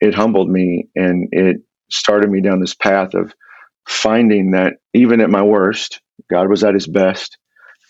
it 0.01 0.13
humbled 0.13 0.49
me 0.49 0.87
and 0.95 1.29
it 1.31 1.57
started 1.89 2.29
me 2.29 2.41
down 2.41 2.59
this 2.59 2.75
path 2.75 3.13
of 3.13 3.33
finding 3.87 4.51
that 4.51 4.73
even 4.93 5.21
at 5.21 5.29
my 5.29 5.41
worst, 5.41 6.01
God 6.29 6.49
was 6.49 6.63
at 6.63 6.73
his 6.73 6.87
best 6.87 7.37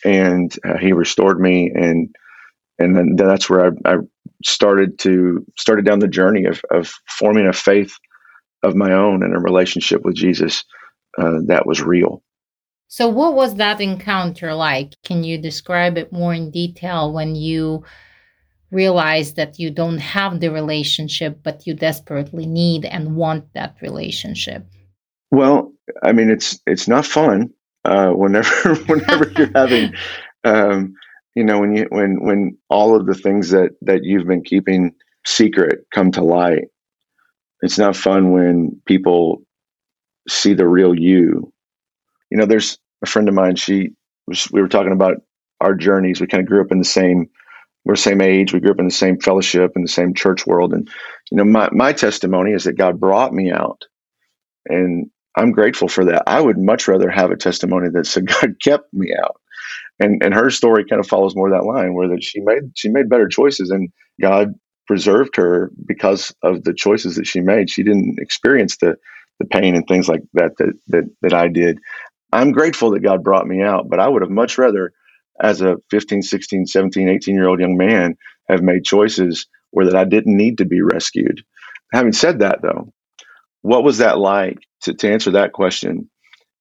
and 0.04 0.54
uh, 0.68 0.78
he 0.78 0.94
restored 0.94 1.40
me 1.40 1.72
and 1.74 2.14
and 2.80 2.96
then 2.96 3.16
that's 3.16 3.50
where 3.50 3.68
I, 3.68 3.94
I, 3.94 3.98
started 4.44 5.00
to 5.00 5.46
started 5.58 5.86
down 5.86 6.00
the 6.00 6.08
journey 6.08 6.46
of, 6.46 6.62
of 6.70 6.92
forming 7.08 7.48
a 7.48 7.54
faith 7.54 7.94
of 8.64 8.76
my 8.76 8.92
own 8.92 9.24
and 9.24 9.34
a 9.34 9.40
relationship 9.40 10.04
with 10.04 10.16
Jesus 10.16 10.66
uh, 11.18 11.40
that 11.48 11.66
was 11.66 11.82
real. 11.82 12.22
So, 12.94 13.08
what 13.08 13.34
was 13.34 13.56
that 13.56 13.82
encounter 13.82 14.54
like? 14.54 14.94
Can 15.04 15.24
you 15.24 15.40
describe 15.40 15.98
it 15.98 16.14
more 16.14 16.32
in 16.32 16.52
detail 16.52 17.12
when 17.12 17.34
you 17.34 17.84
realize 18.70 19.34
that 19.34 19.58
you 19.58 19.72
don't 19.72 19.98
have 19.98 20.40
the 20.40 20.52
relationship, 20.52 21.40
but 21.42 21.66
you 21.66 21.74
desperately 21.74 22.46
need 22.46 22.86
and 22.86 23.16
want 23.16 23.52
that 23.56 23.78
relationship? 23.82 24.68
Well, 25.32 25.74
I 26.04 26.12
mean, 26.12 26.30
it's 26.30 26.60
it's 26.68 26.88
not 26.88 27.04
fun 27.04 27.50
uh, 27.84 28.10
whenever 28.12 28.76
whenever 28.86 29.32
you're 29.38 29.50
having, 29.56 29.96
um, 30.44 30.94
you 31.34 31.44
know, 31.44 31.62
when 31.62 31.76
you 31.76 31.88
when 31.90 32.24
when 32.24 32.56
all 32.70 32.96
of 32.96 33.08
the 33.08 33.16
things 33.16 33.50
that 33.50 33.72
that 33.82 34.04
you've 34.04 34.28
been 34.28 34.44
keeping 34.44 34.94
secret 35.26 35.88
come 35.92 36.12
to 36.12 36.24
light. 36.24 36.66
It's 37.64 37.80
not 37.80 37.96
fun 37.96 38.34
when 38.34 38.80
people 38.86 39.42
see 40.30 40.54
the 40.54 40.68
real 40.68 40.94
you. 40.94 41.52
You 42.30 42.38
know, 42.38 42.46
there's 42.46 42.78
a 43.04 43.08
friend 43.08 43.30
of 43.30 43.36
mine. 43.36 43.58
She 43.58 43.92
was. 44.28 44.50
We 44.52 44.62
were 44.62 44.70
talking 44.70 44.94
about 44.94 45.18
our 45.62 45.76
journeys. 45.76 46.22
We 46.22 46.28
kind 46.28 46.44
of 46.44 46.50
grew 46.50 46.62
up 46.62 46.72
in 46.74 46.80
the 46.80 46.86
same. 46.86 47.30
We're 47.86 47.96
same 47.96 48.22
age. 48.22 48.54
We 48.54 48.62
grew 48.62 48.72
up 48.72 48.80
in 48.80 48.88
the 48.88 48.92
same 48.94 49.20
fellowship 49.20 49.74
in 49.76 49.84
the 49.84 49.88
same 49.90 50.14
church 50.14 50.48
world. 50.48 50.74
And 50.74 50.90
you 51.32 51.38
know, 51.38 51.46
my 51.46 51.70
my 51.74 51.94
testimony 51.94 52.54
is 52.54 52.66
that 52.66 52.78
God 52.78 53.00
brought 53.00 53.34
me 53.34 53.52
out, 53.52 53.84
and 54.68 55.12
I'm 55.38 55.52
grateful 55.54 55.90
for 55.90 56.06
that. 56.06 56.24
I 56.28 56.42
would 56.42 56.58
much 56.60 56.88
rather 56.88 57.10
have 57.12 57.32
a 57.32 57.38
testimony 57.38 57.90
that 57.92 58.08
said 58.08 58.28
God 58.42 58.56
kept 58.64 58.94
me 58.94 59.14
out. 59.16 59.28
And 60.00 60.24
and 60.24 60.36
her 60.36 60.52
story 60.52 60.86
kind 60.86 61.02
of 61.02 61.08
follows 61.10 61.36
more 61.36 61.52
that 61.52 61.66
line 61.66 61.96
where 61.96 62.10
that 62.10 62.24
she 62.24 62.42
made 62.42 62.64
she 62.76 62.90
made 62.90 63.10
better 63.10 63.30
choices 63.30 63.72
and 63.72 63.92
God 64.22 64.54
preserved 64.88 65.38
her 65.38 65.72
because 65.88 66.36
of 66.44 66.64
the 66.66 66.76
choices 66.76 67.18
that 67.18 67.28
she 67.28 67.42
made. 67.42 67.72
She 67.72 67.84
didn't 67.84 68.20
experience 68.20 68.78
the 68.78 68.98
the 69.40 69.48
pain 69.48 69.76
and 69.76 69.88
things 69.88 70.10
like 70.10 70.24
that 70.36 70.54
that 70.60 70.76
that, 70.90 71.06
that 71.24 71.34
I 71.34 71.50
did. 71.50 71.80
I'm 72.34 72.54
grateful 72.54 72.92
that 72.92 73.02
God 73.02 73.24
brought 73.24 73.48
me 73.48 73.64
out, 73.64 73.90
but 73.90 74.00
I 74.02 74.10
would 74.10 74.24
have 74.24 74.32
much 74.32 74.60
rather 74.60 74.94
as 75.42 75.62
a 75.62 75.78
15, 75.92 76.24
16, 76.24 76.68
17, 76.68 77.10
18 77.10 77.36
year 77.36 77.50
old 77.50 77.62
young 77.62 77.78
man 77.78 78.18
have 78.50 78.64
made 78.64 78.86
choices 78.86 79.48
where 79.72 79.88
that 79.88 79.98
I 79.98 80.06
didn't 80.06 80.38
need 80.38 80.60
to 80.60 80.66
be 80.66 80.82
rescued. 80.82 81.44
Having 81.94 82.14
said 82.14 82.40
that 82.40 82.62
though, 82.64 82.94
what 83.62 83.84
was 83.84 84.00
that 84.00 84.20
like 84.20 84.60
to, 84.84 84.94
to 84.96 85.12
answer 85.12 85.32
that 85.34 85.54
question? 85.54 86.10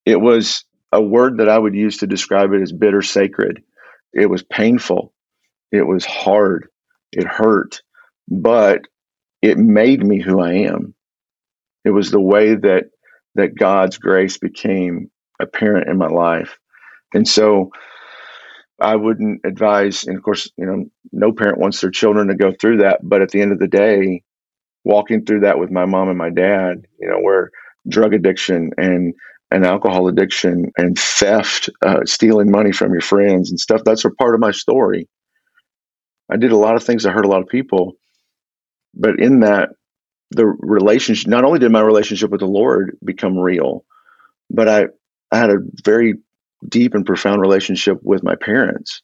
It 0.07 0.21
was 0.21 0.65
a 0.93 1.03
word 1.03 1.39
that 1.39 1.49
I 1.49 1.59
would 1.59 1.75
use 1.75 1.99
to 1.99 2.07
describe 2.07 2.53
it 2.53 2.63
as 2.63 2.73
bitter 2.73 3.03
sacred. 3.03 3.63
It 4.13 4.27
was 4.31 4.43
painful. 4.43 5.15
It 5.73 5.87
was 5.87 6.05
hard. 6.05 6.69
It 7.13 7.27
hurt, 7.27 7.83
but 8.29 8.83
it 9.43 9.59
made 9.59 10.05
me 10.05 10.21
who 10.21 10.41
I 10.41 10.55
am. 10.69 10.95
It 11.85 11.91
was 11.93 12.13
the 12.13 12.21
way 12.21 12.57
that 12.57 12.87
that 13.37 13.57
God's 13.59 13.99
grace 13.99 14.39
became 14.39 15.12
apparent 15.43 15.89
in 15.89 15.99
my 15.99 16.09
life. 16.09 16.59
And 17.15 17.29
so 17.29 17.71
I 18.81 18.97
wouldn't 18.97 19.43
advise, 19.45 20.05
and 20.05 20.17
of 20.17 20.23
course, 20.23 20.51
you 20.57 20.67
know, 20.67 20.87
no 21.13 21.33
parent 21.33 21.59
wants 21.59 21.81
their 21.81 21.91
children 21.91 22.29
to 22.29 22.35
go 22.35 22.53
through 22.59 22.79
that. 22.79 23.01
But 23.03 23.23
at 23.23 23.31
the 23.31 23.41
end 23.41 23.53
of 23.53 23.59
the 23.59 23.69
day, 23.69 24.23
walking 24.85 25.25
through 25.25 25.41
that 25.41 25.59
with 25.59 25.71
my 25.71 25.85
mom 25.85 26.09
and 26.09 26.19
my 26.19 26.31
dad, 26.31 26.87
you 26.99 27.09
know, 27.09 27.21
where 27.21 27.51
drug 27.89 28.15
addiction 28.15 28.71
and 28.77 29.15
and 29.51 29.67
alcohol 29.67 30.09
addiction 30.09 30.73
and 30.79 30.99
theft, 30.99 31.69
uh, 31.85 32.01
stealing 32.07 32.51
money 32.51 32.73
from 32.73 32.93
your 32.93 33.03
friends 33.03 33.51
and 33.51 33.61
stuff, 33.61 33.83
that's 33.85 34.05
a 34.07 34.11
part 34.11 34.35
of 34.35 34.41
my 34.41 34.51
story. 34.51 35.07
I 36.31 36.39
did 36.39 36.53
a 36.53 36.57
lot 36.57 36.75
of 36.75 36.83
things 36.83 37.03
that 37.03 37.13
hurt 37.13 37.27
a 37.27 37.29
lot 37.29 37.43
of 37.43 37.49
people, 37.49 37.93
but 38.95 39.21
in 39.21 39.41
that, 39.41 39.69
the 40.31 40.47
relationship. 40.47 41.29
Not 41.29 41.45
only 41.45 41.59
did 41.59 41.71
my 41.71 41.83
relationship 41.83 42.31
with 42.31 42.41
the 42.41 42.47
Lord 42.47 42.97
become 43.05 43.39
real, 43.39 43.85
but 44.49 44.69
I 44.69 44.87
I 45.33 45.39
had 45.39 45.51
a 45.51 45.59
very 45.85 46.15
deep 46.69 46.95
and 46.95 47.05
profound 47.07 47.41
relationship 47.41 47.99
with 48.03 48.23
my 48.23 48.37
parents. 48.37 49.03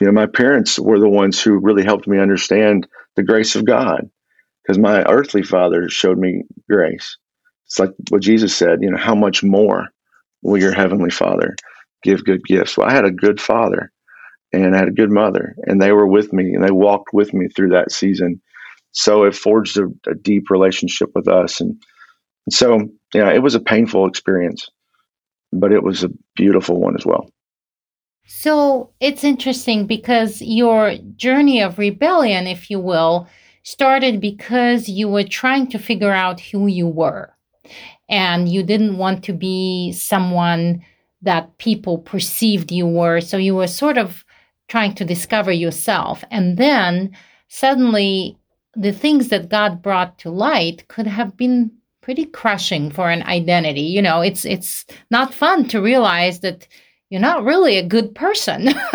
You 0.00 0.06
know, 0.06 0.12
my 0.12 0.26
parents 0.26 0.78
were 0.78 1.00
the 1.00 1.08
ones 1.08 1.42
who 1.42 1.58
really 1.58 1.84
helped 1.84 2.06
me 2.06 2.18
understand 2.18 2.86
the 3.16 3.24
grace 3.24 3.56
of 3.56 3.64
God 3.64 4.08
because 4.62 4.78
my 4.78 5.02
earthly 5.02 5.42
father 5.42 5.88
showed 5.88 6.18
me 6.18 6.44
grace. 6.68 7.16
It's 7.66 7.78
like 7.78 7.90
what 8.10 8.22
Jesus 8.22 8.54
said, 8.54 8.82
you 8.82 8.90
know, 8.90 8.98
how 8.98 9.14
much 9.14 9.42
more 9.42 9.88
will 10.42 10.60
your 10.60 10.72
heavenly 10.72 11.10
father 11.10 11.56
give 12.02 12.24
good 12.24 12.44
gifts? 12.44 12.76
Well, 12.76 12.88
I 12.88 12.92
had 12.92 13.04
a 13.04 13.10
good 13.10 13.40
father 13.40 13.90
and 14.52 14.74
I 14.74 14.78
had 14.78 14.88
a 14.88 14.92
good 14.92 15.10
mother, 15.10 15.54
and 15.66 15.80
they 15.80 15.92
were 15.92 16.06
with 16.06 16.32
me 16.32 16.54
and 16.54 16.64
they 16.64 16.70
walked 16.70 17.12
with 17.12 17.34
me 17.34 17.48
through 17.48 17.70
that 17.70 17.92
season. 17.92 18.40
So 18.92 19.24
it 19.24 19.34
forged 19.34 19.76
a, 19.78 19.88
a 20.06 20.14
deep 20.14 20.50
relationship 20.50 21.10
with 21.14 21.28
us. 21.28 21.60
And, 21.60 21.82
and 22.46 22.52
so, 22.52 22.78
know, 23.14 23.30
it 23.30 23.42
was 23.42 23.54
a 23.54 23.60
painful 23.60 24.06
experience, 24.06 24.68
but 25.52 25.72
it 25.72 25.82
was 25.82 26.04
a 26.04 26.10
beautiful 26.36 26.80
one 26.80 26.96
as 26.96 27.06
well. 27.06 27.28
So 28.26 28.90
it's 29.00 29.24
interesting 29.24 29.86
because 29.86 30.42
your 30.42 30.96
journey 31.16 31.62
of 31.62 31.78
rebellion, 31.78 32.46
if 32.46 32.70
you 32.70 32.78
will, 32.78 33.26
started 33.62 34.20
because 34.20 34.88
you 34.88 35.08
were 35.08 35.24
trying 35.24 35.66
to 35.68 35.78
figure 35.78 36.12
out 36.12 36.40
who 36.40 36.66
you 36.66 36.86
were 36.86 37.34
and 38.08 38.48
you 38.48 38.62
didn't 38.62 38.98
want 38.98 39.24
to 39.24 39.32
be 39.32 39.92
someone 39.92 40.84
that 41.22 41.56
people 41.58 41.98
perceived 41.98 42.70
you 42.70 42.86
were. 42.86 43.20
So 43.20 43.36
you 43.36 43.54
were 43.54 43.66
sort 43.66 43.98
of 43.98 44.24
trying 44.68 44.94
to 44.94 45.04
discover 45.04 45.50
yourself. 45.52 46.24
And 46.30 46.56
then 46.56 47.16
suddenly 47.48 48.38
the 48.74 48.92
things 48.92 49.28
that 49.28 49.48
God 49.48 49.82
brought 49.82 50.18
to 50.18 50.30
light 50.30 50.86
could 50.88 51.06
have 51.06 51.36
been 51.36 51.72
pretty 52.08 52.24
crushing 52.24 52.90
for 52.90 53.10
an 53.10 53.22
identity. 53.24 53.82
You 53.82 54.00
know, 54.00 54.22
it's 54.22 54.46
it's 54.46 54.86
not 55.10 55.34
fun 55.34 55.68
to 55.68 55.82
realize 55.82 56.40
that 56.40 56.66
you're 57.10 57.20
not 57.20 57.44
really 57.44 57.76
a 57.76 57.86
good 57.86 58.14
person. 58.14 58.64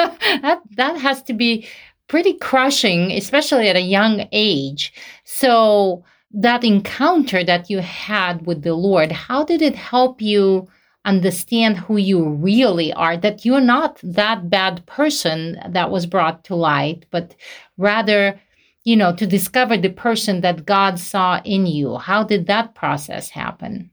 that 0.50 0.62
that 0.78 0.98
has 0.98 1.22
to 1.30 1.34
be 1.34 1.68
pretty 2.08 2.34
crushing, 2.34 3.12
especially 3.12 3.70
at 3.70 3.76
a 3.76 3.82
young 3.98 4.28
age. 4.32 4.92
So, 5.26 6.04
that 6.32 6.64
encounter 6.64 7.44
that 7.44 7.70
you 7.70 7.82
had 7.82 8.48
with 8.48 8.64
the 8.64 8.74
Lord, 8.74 9.12
how 9.12 9.44
did 9.44 9.62
it 9.62 9.76
help 9.76 10.20
you 10.20 10.68
understand 11.06 11.78
who 11.78 11.98
you 11.98 12.28
really 12.28 12.92
are? 12.94 13.16
That 13.16 13.46
you're 13.46 13.62
not 13.76 14.00
that 14.02 14.50
bad 14.50 14.84
person 14.88 15.60
that 15.70 15.92
was 15.92 16.08
brought 16.08 16.44
to 16.46 16.56
light, 16.56 17.06
but 17.12 17.36
rather, 17.78 18.42
you 18.84 18.96
know, 18.96 19.16
to 19.16 19.26
discover 19.26 19.78
the 19.78 19.90
person 19.90 20.42
that 20.42 20.66
God 20.66 21.00
saw 21.00 21.42
in 21.46 21.66
you. 21.66 21.98
How 21.98 22.24
did 22.24 22.48
that 22.48 22.76
process 22.76 23.30
happen? 23.30 23.90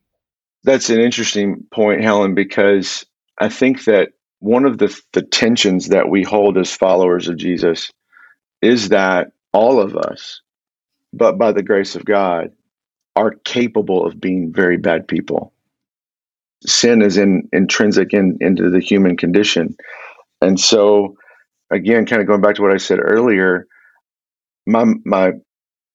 That's 0.64 0.90
an 0.90 1.00
interesting 1.00 1.64
point, 1.72 2.02
Helen, 2.02 2.34
because 2.34 3.06
I 3.38 3.48
think 3.48 3.84
that 3.84 4.10
one 4.40 4.64
of 4.64 4.78
the, 4.78 4.98
the 5.12 5.22
tensions 5.22 5.88
that 5.88 6.08
we 6.08 6.22
hold 6.22 6.58
as 6.58 6.74
followers 6.74 7.28
of 7.28 7.36
Jesus 7.36 7.90
is 8.62 8.88
that 8.88 9.32
all 9.52 9.80
of 9.80 9.96
us, 9.96 10.40
but 11.12 11.38
by 11.38 11.52
the 11.52 11.62
grace 11.62 11.94
of 11.94 12.04
God, 12.04 12.50
are 13.16 13.32
capable 13.44 14.06
of 14.06 14.20
being 14.20 14.52
very 14.52 14.76
bad 14.76 15.08
people. 15.08 15.52
Sin 16.66 17.02
is 17.02 17.16
in, 17.16 17.48
intrinsic 17.52 18.12
in, 18.12 18.36
into 18.40 18.70
the 18.70 18.80
human 18.80 19.16
condition. 19.16 19.76
And 20.42 20.60
so, 20.60 21.16
again, 21.70 22.06
kind 22.06 22.20
of 22.20 22.28
going 22.28 22.40
back 22.40 22.56
to 22.56 22.62
what 22.62 22.72
I 22.72 22.76
said 22.76 22.98
earlier, 23.00 23.66
my, 24.70 24.86
my 25.06 25.32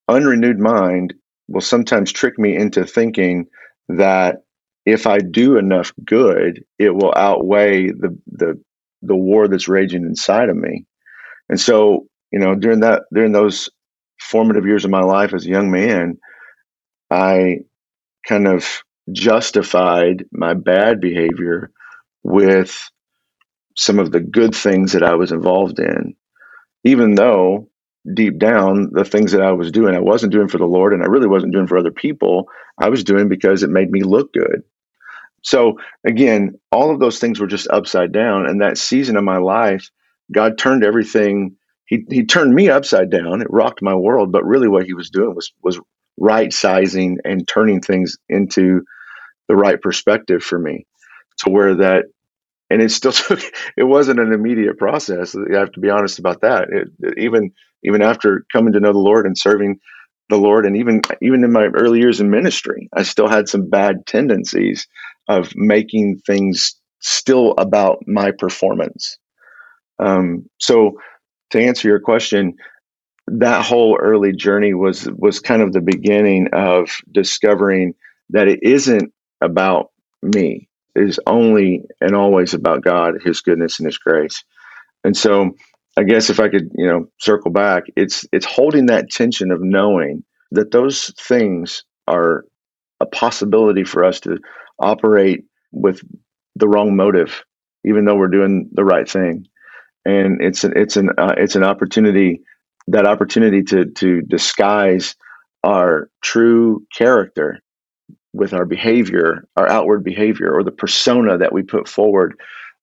unrenewed 0.09 0.59
mind 0.59 1.13
will 1.49 1.61
sometimes 1.61 2.11
trick 2.11 2.39
me 2.39 2.55
into 2.55 2.85
thinking 2.85 3.47
that 3.89 4.37
if 4.85 5.07
I 5.07 5.19
do 5.19 5.57
enough 5.57 5.93
good, 6.05 6.63
it 6.79 6.91
will 6.95 7.13
outweigh 7.15 7.87
the, 7.87 8.17
the, 8.27 8.61
the 9.03 9.15
war 9.15 9.47
that's 9.47 9.67
raging 9.69 10.03
inside 10.05 10.49
of 10.49 10.57
me. 10.57 10.85
And 11.49 11.59
so 11.59 12.07
you 12.31 12.39
know, 12.39 12.55
during 12.55 12.81
that 12.81 13.03
during 13.13 13.33
those 13.33 13.69
formative 14.19 14.65
years 14.67 14.85
of 14.85 14.91
my 14.91 15.01
life 15.01 15.33
as 15.33 15.45
a 15.45 15.49
young 15.49 15.71
man, 15.71 16.17
I 17.11 17.59
kind 18.27 18.47
of 18.47 18.65
justified 19.11 20.25
my 20.31 20.53
bad 20.53 21.01
behavior 21.01 21.71
with 22.23 22.77
some 23.77 23.99
of 23.99 24.11
the 24.11 24.21
good 24.21 24.55
things 24.55 24.93
that 24.93 25.03
I 25.03 25.15
was 25.15 25.31
involved 25.31 25.79
in, 25.79 26.15
even 26.85 27.15
though 27.15 27.69
deep 28.13 28.37
down 28.37 28.91
the 28.91 29.05
things 29.05 29.31
that 29.31 29.41
I 29.41 29.51
was 29.51 29.71
doing, 29.71 29.95
I 29.95 29.99
wasn't 29.99 30.31
doing 30.31 30.47
for 30.47 30.57
the 30.57 30.65
Lord 30.65 30.93
and 30.93 31.03
I 31.03 31.07
really 31.07 31.27
wasn't 31.27 31.53
doing 31.53 31.67
for 31.67 31.77
other 31.77 31.91
people. 31.91 32.47
I 32.77 32.89
was 32.89 33.03
doing 33.03 33.29
because 33.29 33.63
it 33.63 33.69
made 33.69 33.91
me 33.91 34.03
look 34.03 34.33
good. 34.33 34.63
So 35.41 35.79
again, 36.05 36.59
all 36.71 36.91
of 36.91 36.99
those 36.99 37.19
things 37.19 37.39
were 37.39 37.47
just 37.47 37.67
upside 37.69 38.11
down. 38.11 38.47
And 38.47 38.61
that 38.61 38.77
season 38.77 39.15
of 39.17 39.23
my 39.23 39.37
life, 39.37 39.89
God 40.31 40.57
turned 40.57 40.83
everything 40.83 41.55
he 41.85 42.03
he 42.09 42.25
turned 42.25 42.53
me 42.53 42.69
upside 42.69 43.09
down. 43.09 43.41
It 43.41 43.47
rocked 43.49 43.81
my 43.81 43.95
world. 43.95 44.31
But 44.31 44.45
really, 44.45 44.67
what 44.67 44.85
he 44.85 44.93
was 44.93 45.09
doing 45.09 45.35
was 45.35 45.53
was 45.61 45.79
right 46.17 46.51
sizing 46.51 47.19
and 47.23 47.47
turning 47.47 47.81
things 47.81 48.17
into 48.29 48.83
the 49.47 49.55
right 49.55 49.81
perspective 49.81 50.43
for 50.43 50.59
me, 50.59 50.85
to 51.39 51.49
where 51.49 51.75
that. 51.75 52.05
And 52.71 52.81
it 52.81 52.89
still 52.89 53.11
took. 53.13 53.41
It 53.77 53.83
wasn't 53.83 54.19
an 54.19 54.33
immediate 54.33 54.77
process. 54.77 55.35
I 55.35 55.57
have 55.59 55.71
to 55.73 55.79
be 55.79 55.89
honest 55.89 56.19
about 56.19 56.41
that. 56.41 56.69
It, 56.69 56.87
it, 56.99 57.19
even 57.19 57.51
even 57.85 58.03
after 58.03 58.45
coming 58.53 58.73
to 58.73 58.81
know 58.81 58.93
the 58.93 58.99
Lord 58.99 59.27
and 59.27 59.37
serving 59.37 59.79
the 60.29 60.37
Lord, 60.37 60.65
and 60.67 60.77
even 60.77 61.01
even 61.21 61.43
in 61.45 61.53
my 61.53 61.67
early 61.67 61.99
years 61.99 62.21
in 62.21 62.31
ministry, 62.31 62.89
I 62.95 63.03
still 63.03 63.29
had 63.29 63.49
some 63.49 63.69
bad 63.69 64.07
tendencies 64.07 64.87
of 65.29 65.51
making 65.55 66.21
things 66.27 66.75
still 67.01 67.55
about 67.59 67.99
my 68.07 68.31
performance. 68.31 69.17
Um, 69.99 70.49
so 70.59 70.99
to 71.51 71.61
answer 71.61 71.87
your 71.87 72.01
question, 72.01 72.55
that 73.27 73.65
whole 73.65 73.97
early 73.97 74.33
journey 74.33 74.75
was 74.75 75.09
was 75.17 75.39
kind 75.39 75.63
of 75.63 75.73
the 75.73 75.81
beginning 75.81 76.49
of 76.53 76.89
discovering 77.11 77.95
that 78.31 78.47
it 78.47 78.61
isn't 78.63 79.13
about 79.41 79.91
me. 80.23 80.69
It 80.95 81.03
is 81.03 81.19
only 81.27 81.83
and 82.01 82.15
always 82.15 82.53
about 82.53 82.83
God, 82.83 83.15
His 83.23 83.41
goodness, 83.41 83.79
and 83.79 83.87
His 83.87 83.97
grace. 83.99 84.43
And 85.03 85.17
so, 85.17 85.51
I 85.97 86.03
guess 86.03 86.29
if 86.29 86.39
I 86.39 86.49
could, 86.49 86.71
you 86.75 86.87
know, 86.87 87.07
circle 87.19 87.51
back, 87.51 87.83
it's 87.95 88.25
it's 88.31 88.45
holding 88.45 88.87
that 88.87 89.09
tension 89.09 89.51
of 89.51 89.61
knowing 89.61 90.23
that 90.51 90.71
those 90.71 91.13
things 91.19 91.83
are 92.07 92.45
a 92.99 93.05
possibility 93.05 93.83
for 93.83 94.03
us 94.03 94.19
to 94.21 94.39
operate 94.79 95.45
with 95.71 96.01
the 96.55 96.67
wrong 96.67 96.95
motive, 96.95 97.43
even 97.85 98.05
though 98.05 98.15
we're 98.15 98.27
doing 98.27 98.69
the 98.73 98.83
right 98.85 99.09
thing. 99.09 99.45
And 100.05 100.41
it's 100.41 100.63
an 100.63 100.73
it's 100.75 100.97
an 100.97 101.09
uh, 101.17 101.35
it's 101.37 101.55
an 101.55 101.63
opportunity 101.63 102.41
that 102.87 103.05
opportunity 103.05 103.63
to 103.63 103.85
to 103.85 104.21
disguise 104.21 105.15
our 105.63 106.09
true 106.21 106.85
character 106.95 107.59
with 108.33 108.53
our 108.53 108.65
behavior, 108.65 109.47
our 109.55 109.67
outward 109.67 110.03
behavior, 110.03 110.53
or 110.53 110.63
the 110.63 110.71
persona 110.71 111.37
that 111.37 111.53
we 111.53 111.63
put 111.63 111.87
forward. 111.87 112.35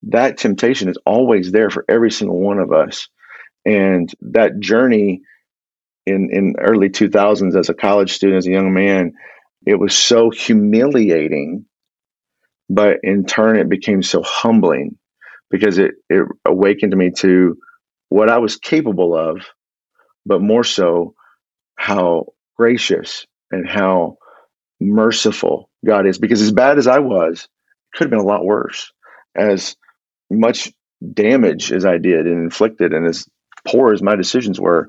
That 0.05 0.39
temptation 0.39 0.89
is 0.89 0.99
always 1.07 1.53
there 1.53 1.71
for 1.71 1.85
every 1.89 2.11
single 2.11 2.41
one 2.41 2.59
of 2.59 2.73
us, 2.73 3.09
and 3.65 4.13
that 4.23 4.61
journey 4.61 5.23
in 6.07 6.31
in 6.33 6.57
early 6.61 6.89
2000s 6.91 7.57
as 7.59 7.69
a 7.69 7.75
college 7.75 8.13
student, 8.13 8.39
as 8.39 8.47
a 8.47 8.53
young 8.53 8.73
man, 8.75 9.15
it 9.67 9.77
was 9.77 9.97
so 9.97 10.31
humiliating, 10.31 11.67
but 12.69 12.99
in 13.03 13.27
turn 13.27 13.57
it 13.59 13.69
became 13.69 14.03
so 14.03 14.23
humbling 14.23 14.99
because 15.51 15.79
it 15.79 15.93
it 16.09 16.27
awakened 16.45 16.97
me 16.97 17.11
to 17.19 17.57
what 18.09 18.31
I 18.31 18.39
was 18.39 18.57
capable 18.57 19.17
of, 19.17 19.39
but 20.27 20.43
more 20.43 20.65
so 20.65 21.15
how 21.77 22.27
gracious 22.57 23.27
and 23.51 23.69
how 23.69 24.19
merciful 24.81 25.71
God 25.85 26.07
is. 26.07 26.19
Because 26.19 26.43
as 26.43 26.53
bad 26.53 26.79
as 26.79 26.87
I 26.87 27.01
was, 27.01 27.45
it 27.45 27.97
could 27.99 28.05
have 28.07 28.11
been 28.11 28.21
a 28.21 28.25
lot 28.25 28.45
worse. 28.45 28.93
As 29.37 29.77
much 30.33 30.73
damage 31.13 31.73
as 31.73 31.85
I 31.85 31.99
did 31.99 32.27
and 32.27 32.45
inflicted, 32.45 32.93
and 32.93 33.07
as 33.07 33.27
poor 33.67 33.93
as 33.93 34.03
my 34.03 34.17
decisions 34.17 34.61
were, 34.61 34.89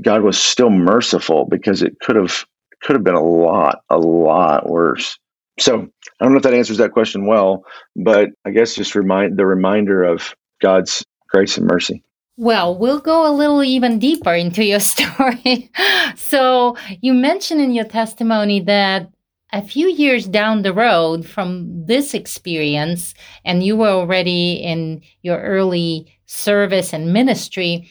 God 0.00 0.22
was 0.22 0.38
still 0.38 0.70
merciful 0.70 1.46
because 1.46 1.82
it 1.82 1.98
could 2.00 2.16
have 2.16 2.44
could 2.82 2.96
have 2.96 3.04
been 3.04 3.14
a 3.14 3.22
lot, 3.22 3.80
a 3.88 3.98
lot 3.98 4.68
worse. 4.68 5.18
So 5.58 5.88
I 6.20 6.24
don't 6.24 6.32
know 6.32 6.38
if 6.38 6.42
that 6.42 6.54
answers 6.54 6.78
that 6.78 6.92
question 6.92 7.26
well, 7.26 7.64
but 7.96 8.30
I 8.44 8.50
guess 8.50 8.74
just 8.74 8.94
remind 8.94 9.38
the 9.38 9.46
reminder 9.46 10.02
of 10.02 10.34
God's 10.60 11.04
grace 11.28 11.56
and 11.56 11.66
mercy. 11.66 12.02
Well, 12.36 12.76
we'll 12.76 13.00
go 13.00 13.30
a 13.30 13.32
little 13.32 13.62
even 13.62 13.98
deeper 13.98 14.34
into 14.34 14.64
your 14.64 14.80
story. 14.80 15.70
so 16.16 16.76
you 17.00 17.14
mentioned 17.14 17.60
in 17.60 17.72
your 17.72 17.84
testimony 17.84 18.60
that 18.60 19.13
a 19.54 19.62
few 19.62 19.88
years 19.88 20.26
down 20.26 20.62
the 20.62 20.72
road 20.72 21.24
from 21.24 21.86
this 21.86 22.12
experience, 22.12 23.14
and 23.44 23.62
you 23.62 23.76
were 23.76 23.88
already 23.88 24.54
in 24.54 25.00
your 25.22 25.40
early 25.40 26.12
service 26.26 26.92
and 26.92 27.12
ministry, 27.12 27.88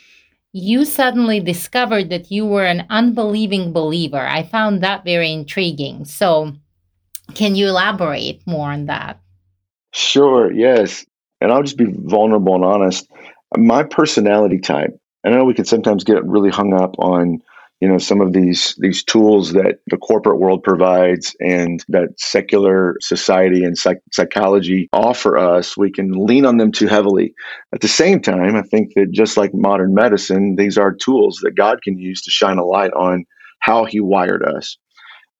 you 0.51 0.83
suddenly 0.83 1.39
discovered 1.39 2.09
that 2.09 2.29
you 2.29 2.45
were 2.45 2.65
an 2.65 2.85
unbelieving 2.89 3.71
believer. 3.71 4.19
I 4.19 4.43
found 4.43 4.83
that 4.83 5.05
very 5.05 5.31
intriguing. 5.31 6.03
So, 6.03 6.51
can 7.33 7.55
you 7.55 7.69
elaborate 7.69 8.45
more 8.45 8.71
on 8.71 8.87
that? 8.87 9.19
Sure, 9.93 10.51
yes. 10.51 11.05
And 11.39 11.51
I'll 11.51 11.63
just 11.63 11.77
be 11.77 11.87
vulnerable 11.87 12.55
and 12.55 12.65
honest. 12.65 13.09
My 13.55 13.83
personality 13.83 14.59
type, 14.59 14.99
I 15.23 15.29
know 15.29 15.45
we 15.45 15.53
can 15.53 15.65
sometimes 15.65 16.03
get 16.03 16.25
really 16.25 16.49
hung 16.49 16.73
up 16.73 16.95
on 16.99 17.41
you 17.83 17.89
know 17.89 17.97
some 17.97 18.21
of 18.21 18.31
these 18.31 18.75
these 18.77 19.03
tools 19.03 19.51
that 19.51 19.79
the 19.87 19.97
corporate 19.97 20.39
world 20.39 20.63
provides 20.63 21.35
and 21.41 21.83
that 21.89 22.17
secular 22.17 22.95
society 23.01 23.65
and 23.65 23.77
psych- 23.77 24.07
psychology 24.13 24.87
offer 24.93 25.37
us 25.37 25.75
we 25.75 25.91
can 25.91 26.09
lean 26.25 26.45
on 26.45 26.55
them 26.55 26.71
too 26.71 26.87
heavily. 26.87 27.33
At 27.73 27.81
the 27.81 27.89
same 27.89 28.21
time 28.21 28.55
i 28.55 28.61
think 28.61 28.93
that 28.95 29.11
just 29.11 29.35
like 29.35 29.51
modern 29.53 29.93
medicine 29.93 30.55
these 30.55 30.77
are 30.77 30.93
tools 30.93 31.41
that 31.43 31.57
god 31.57 31.81
can 31.83 31.97
use 31.97 32.21
to 32.21 32.31
shine 32.31 32.57
a 32.57 32.65
light 32.65 32.93
on 32.93 33.25
how 33.59 33.83
he 33.83 33.99
wired 33.99 34.43
us. 34.43 34.77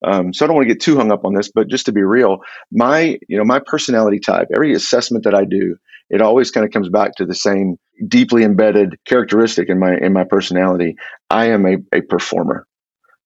Um, 0.06 0.34
so 0.34 0.44
I 0.44 0.46
don't 0.46 0.56
want 0.56 0.68
to 0.68 0.74
get 0.74 0.82
too 0.82 0.96
hung 0.96 1.12
up 1.12 1.24
on 1.24 1.32
this, 1.32 1.50
but 1.50 1.68
just 1.68 1.86
to 1.86 1.92
be 1.92 2.02
real, 2.02 2.40
my 2.70 3.18
you 3.26 3.38
know 3.38 3.44
my 3.44 3.60
personality 3.64 4.20
type, 4.20 4.48
every 4.54 4.74
assessment 4.74 5.24
that 5.24 5.34
I 5.34 5.46
do, 5.46 5.76
it 6.10 6.20
always 6.20 6.50
kind 6.50 6.66
of 6.66 6.72
comes 6.72 6.90
back 6.90 7.14
to 7.16 7.24
the 7.24 7.34
same 7.34 7.78
deeply 8.06 8.42
embedded 8.44 8.98
characteristic 9.04 9.68
in 9.68 9.78
my 9.78 9.96
in 9.96 10.12
my 10.12 10.24
personality. 10.24 10.96
I 11.30 11.46
am 11.46 11.66
a, 11.66 11.76
a 11.92 12.02
performer. 12.02 12.66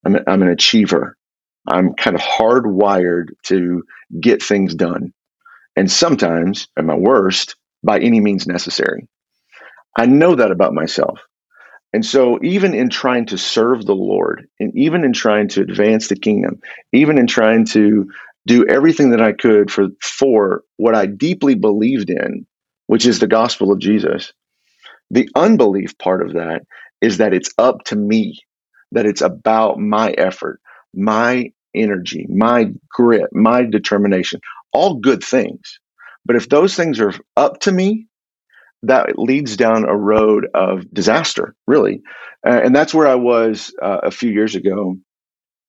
I'm, 0.04 0.16
a, 0.16 0.22
I'm 0.26 0.42
an 0.42 0.48
achiever. 0.48 1.16
I'm 1.66 1.94
kind 1.94 2.16
of 2.16 2.22
hardwired 2.22 3.30
to 3.44 3.82
get 4.20 4.42
things 4.42 4.74
done. 4.74 5.12
And 5.76 5.90
sometimes, 5.90 6.68
at 6.76 6.84
my 6.84 6.96
worst, 6.96 7.56
by 7.82 8.00
any 8.00 8.20
means 8.20 8.46
necessary. 8.46 9.08
I 9.96 10.06
know 10.06 10.34
that 10.34 10.50
about 10.50 10.74
myself. 10.74 11.20
And 11.92 12.04
so, 12.04 12.38
even 12.42 12.74
in 12.74 12.90
trying 12.90 13.26
to 13.26 13.38
serve 13.38 13.86
the 13.86 13.94
Lord, 13.94 14.46
and 14.60 14.72
even 14.76 15.04
in 15.04 15.12
trying 15.12 15.48
to 15.48 15.62
advance 15.62 16.08
the 16.08 16.16
kingdom, 16.16 16.60
even 16.92 17.16
in 17.16 17.26
trying 17.26 17.64
to 17.66 18.10
do 18.46 18.66
everything 18.66 19.10
that 19.10 19.22
I 19.22 19.32
could 19.32 19.70
for, 19.70 19.88
for 20.02 20.62
what 20.76 20.94
I 20.94 21.06
deeply 21.06 21.54
believed 21.54 22.10
in, 22.10 22.46
which 22.86 23.06
is 23.06 23.18
the 23.18 23.26
gospel 23.26 23.72
of 23.72 23.78
Jesus, 23.78 24.32
the 25.10 25.28
unbelief 25.34 25.96
part 25.98 26.22
of 26.22 26.34
that 26.34 26.62
is 27.00 27.18
that 27.18 27.34
it's 27.34 27.52
up 27.58 27.84
to 27.84 27.96
me, 27.96 28.38
that 28.92 29.06
it's 29.06 29.22
about 29.22 29.78
my 29.78 30.10
effort, 30.10 30.60
my 30.94 31.50
energy, 31.74 32.26
my 32.28 32.70
grit, 32.90 33.28
my 33.32 33.64
determination, 33.64 34.40
all 34.72 34.94
good 34.94 35.22
things. 35.22 35.78
But 36.24 36.36
if 36.36 36.48
those 36.48 36.74
things 36.74 37.00
are 37.00 37.14
up 37.36 37.60
to 37.60 37.72
me, 37.72 38.06
that 38.84 39.18
leads 39.18 39.56
down 39.56 39.84
a 39.84 39.96
road 39.96 40.46
of 40.54 40.92
disaster, 40.92 41.54
really. 41.66 42.02
And 42.44 42.74
that's 42.74 42.94
where 42.94 43.08
I 43.08 43.16
was 43.16 43.74
uh, 43.82 44.00
a 44.04 44.10
few 44.10 44.30
years 44.30 44.54
ago. 44.54 44.96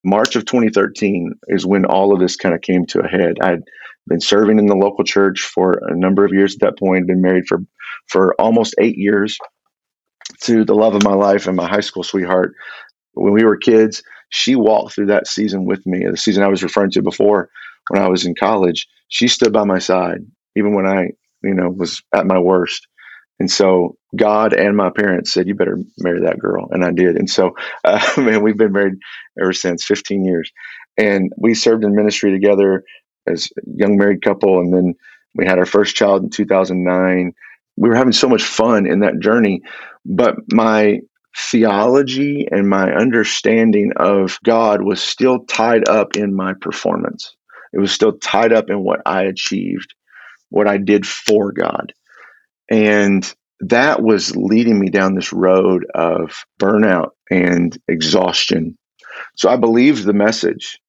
March 0.04 0.36
of 0.36 0.46
2013 0.46 1.34
is 1.48 1.66
when 1.66 1.86
all 1.86 2.14
of 2.14 2.20
this 2.20 2.36
kind 2.36 2.56
of 2.56 2.62
came 2.62 2.86
to 2.88 3.00
a 3.02 3.08
head. 3.08 3.36
I'd 3.42 3.64
been 4.08 4.22
serving 4.22 4.60
in 4.60 4.68
the 4.68 4.76
local 4.76 5.04
church 5.04 5.42
for 5.42 5.82
a 5.88 5.96
number 5.96 6.24
of 6.24 6.34
years 6.34 6.56
at 6.56 6.62
that 6.62 6.80
point, 6.80 7.08
been 7.08 7.22
married 7.22 7.46
for 7.48 7.60
for 8.10 8.34
almost 8.36 8.76
eight 8.80 8.98
years 8.98 9.38
to 10.42 10.64
the 10.64 10.76
love 10.76 10.96
of 10.96 11.04
my 11.04 11.14
life 11.14 11.48
and 11.48 11.56
my 11.56 11.68
high 11.68 11.80
school 11.80 12.04
sweetheart. 12.04 12.54
When 13.14 13.34
we 13.34 13.44
were 13.44 13.58
kids, 13.58 14.04
she 14.30 14.56
walked 14.56 14.94
through 14.94 15.08
that 15.08 15.28
season 15.28 15.66
with 15.66 15.86
me, 15.86 16.06
the 16.10 16.18
season 16.18 16.44
I 16.44 16.48
was 16.48 16.64
referring 16.64 16.92
to 16.92 17.02
before 17.02 17.50
when 17.90 18.02
I 18.02 18.10
was 18.10 18.26
in 18.26 18.36
college. 18.36 18.88
She 19.10 19.28
stood 19.28 19.52
by 19.52 19.64
my 19.64 19.80
side, 19.80 20.20
even 20.56 20.76
when 20.76 20.86
I, 20.86 21.10
you 21.44 21.54
know, 21.54 21.70
was 21.70 22.02
at 22.14 22.28
my 22.28 22.40
worst. 22.40 22.88
And 23.40 23.50
so 23.50 23.98
God 24.16 24.54
and 24.54 24.76
my 24.76 24.90
parents 24.90 25.32
said, 25.32 25.48
"You 25.48 25.56
better 25.56 25.80
marry 25.98 26.22
that 26.22 26.40
girl," 26.40 26.68
and 26.72 26.84
I 26.84 26.92
did. 26.92 27.16
And 27.16 27.30
so, 27.30 27.56
uh, 27.86 28.06
man, 28.18 28.44
we've 28.44 28.58
been 28.58 28.74
married 28.74 29.00
ever 29.42 29.54
since, 29.54 29.86
15 29.86 30.26
years, 30.26 30.52
and 30.98 31.32
we 31.38 31.54
served 31.54 31.84
in 31.84 31.96
ministry 31.96 32.32
together 32.32 32.84
as 33.28 33.50
a 33.58 33.62
young 33.66 33.98
married 33.98 34.22
couple, 34.22 34.60
and 34.60 34.74
then 34.74 34.94
we 35.36 35.46
had 35.46 35.58
our 35.58 35.66
first 35.66 35.96
child 35.96 36.24
in 36.24 36.30
2009 36.30 37.34
we 37.80 37.88
were 37.88 37.96
having 37.96 38.14
so 38.14 38.28
much 38.28 38.44
fun 38.44 38.86
in 38.86 39.00
that 39.00 39.20
journey. 39.20 39.62
But 40.06 40.36
my 40.52 41.00
theology 41.50 42.46
and 42.52 42.70
my 42.70 42.92
understanding 42.92 43.94
of 43.96 44.38
God 44.44 44.82
was 44.82 45.02
still 45.02 45.46
tied 45.46 45.88
up 45.88 46.18
in 46.18 46.36
my 46.36 46.54
performance. 46.60 47.36
It 47.72 47.80
was 47.80 47.94
still 47.94 48.18
tied 48.18 48.52
up 48.52 48.70
in 48.70 48.84
what 48.84 49.00
I 49.06 49.24
achieved, 49.24 49.94
what 50.50 50.68
I 50.68 50.78
did 50.78 51.08
for 51.08 51.54
God. 51.54 51.94
And 52.70 53.34
that 53.62 54.04
was 54.04 54.36
leading 54.36 54.78
me 54.78 54.90
down 54.90 55.16
this 55.16 55.32
road 55.32 55.86
of 55.96 56.44
burnout 56.62 57.12
and 57.32 57.78
exhaustion. 57.88 58.78
So 59.38 59.50
I 59.50 59.56
believed 59.56 60.04
the 60.04 60.14
message. 60.14 60.80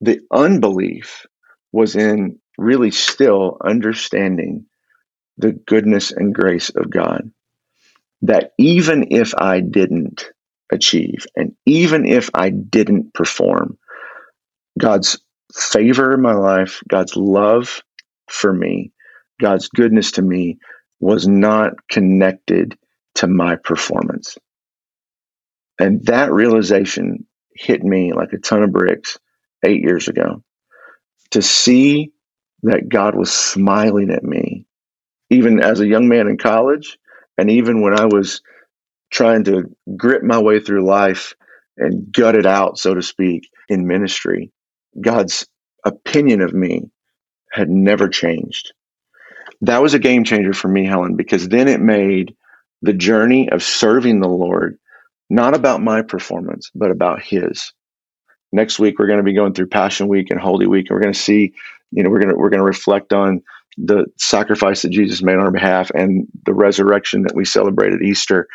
The 0.00 0.20
unbelief 0.32 1.24
was 1.72 1.94
in 1.94 2.40
really 2.58 2.90
still 2.90 3.58
understanding 3.64 4.66
the 5.40 5.52
goodness 5.52 6.12
and 6.12 6.34
grace 6.34 6.70
of 6.70 6.90
God. 6.90 7.30
That 8.22 8.52
even 8.58 9.08
if 9.12 9.34
I 9.36 9.60
didn't 9.60 10.30
achieve, 10.72 11.26
and 11.36 11.54
even 11.66 12.06
if 12.06 12.30
I 12.34 12.50
didn't 12.50 13.14
perform, 13.14 13.78
God's 14.78 15.18
favor 15.54 16.14
in 16.14 16.22
my 16.22 16.34
life, 16.34 16.82
God's 16.88 17.16
love 17.16 17.82
for 18.28 18.52
me, 18.52 18.92
God's 19.40 19.68
goodness 19.68 20.12
to 20.12 20.22
me 20.22 20.58
was 21.00 21.26
not 21.26 21.72
connected 21.90 22.76
to 23.16 23.26
my 23.26 23.56
performance. 23.56 24.36
And 25.78 26.04
that 26.06 26.32
realization 26.32 27.26
hit 27.54 27.82
me 27.82 28.12
like 28.12 28.32
a 28.32 28.38
ton 28.38 28.62
of 28.62 28.72
bricks 28.72 29.18
eight 29.64 29.82
years 29.82 30.08
ago. 30.08 30.44
To 31.32 31.42
see 31.42 32.12
that 32.64 32.88
God 32.88 33.14
was 33.14 33.32
smiling 33.32 34.10
at 34.10 34.24
me 34.24 34.66
even 35.30 35.60
as 35.60 35.80
a 35.80 35.86
young 35.86 36.08
man 36.08 36.28
in 36.28 36.36
college, 36.36 36.98
and 37.38 37.50
even 37.50 37.82
when 37.82 37.98
I 37.98 38.06
was 38.06 38.42
trying 39.10 39.44
to 39.44 39.64
grit 39.96 40.22
my 40.22 40.38
way 40.38 40.60
through 40.60 40.84
life 40.84 41.34
and 41.76 42.12
gut 42.12 42.34
it 42.34 42.46
out, 42.46 42.78
so 42.78 42.94
to 42.94 43.02
speak, 43.02 43.48
in 43.68 43.86
ministry, 43.86 44.52
God's 45.00 45.46
opinion 45.84 46.40
of 46.40 46.52
me 46.52 46.90
had 47.50 47.70
never 47.70 48.08
changed. 48.08 48.72
That 49.62 49.82
was 49.82 49.94
a 49.94 49.98
game 49.98 50.24
changer 50.24 50.52
for 50.52 50.68
me, 50.68 50.86
Helen, 50.86 51.16
because 51.16 51.48
then 51.48 51.68
it 51.68 51.80
made 51.80 52.34
the 52.82 52.92
journey 52.92 53.48
of 53.50 53.62
serving 53.62 54.20
the 54.20 54.28
Lord 54.28 54.78
not 55.28 55.54
about 55.54 55.80
my 55.80 56.02
performance, 56.02 56.70
but 56.74 56.90
about 56.90 57.22
His. 57.22 57.72
Next 58.52 58.80
week, 58.80 58.98
we're 58.98 59.06
going 59.06 59.18
to 59.18 59.24
be 59.24 59.34
going 59.34 59.54
through 59.54 59.68
Passion 59.68 60.08
Week 60.08 60.28
and 60.30 60.40
Holy 60.40 60.66
Week, 60.66 60.86
and 60.88 60.96
we're 60.96 61.02
going 61.02 61.14
to 61.14 61.18
see, 61.18 61.54
you 61.92 62.02
know, 62.02 62.10
we're 62.10 62.18
going 62.18 62.30
to 62.30 62.36
we're 62.36 62.50
going 62.50 62.58
to 62.58 62.64
reflect 62.64 63.12
on 63.12 63.42
the 63.76 64.06
sacrifice 64.18 64.82
that 64.82 64.90
Jesus 64.90 65.22
made 65.22 65.34
on 65.34 65.40
our 65.40 65.50
behalf 65.50 65.90
and 65.94 66.26
the 66.44 66.54
resurrection 66.54 67.22
that 67.22 67.34
we 67.34 67.44
celebrate 67.44 67.92
at 67.92 68.02
Easter. 68.02 68.46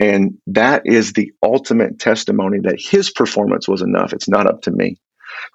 And 0.00 0.34
that 0.46 0.82
is 0.84 1.12
the 1.12 1.32
ultimate 1.42 1.98
testimony 1.98 2.58
that 2.62 2.80
his 2.80 3.10
performance 3.10 3.68
was 3.68 3.82
enough. 3.82 4.12
It's 4.12 4.28
not 4.28 4.46
up 4.46 4.62
to 4.62 4.70
me. 4.70 4.96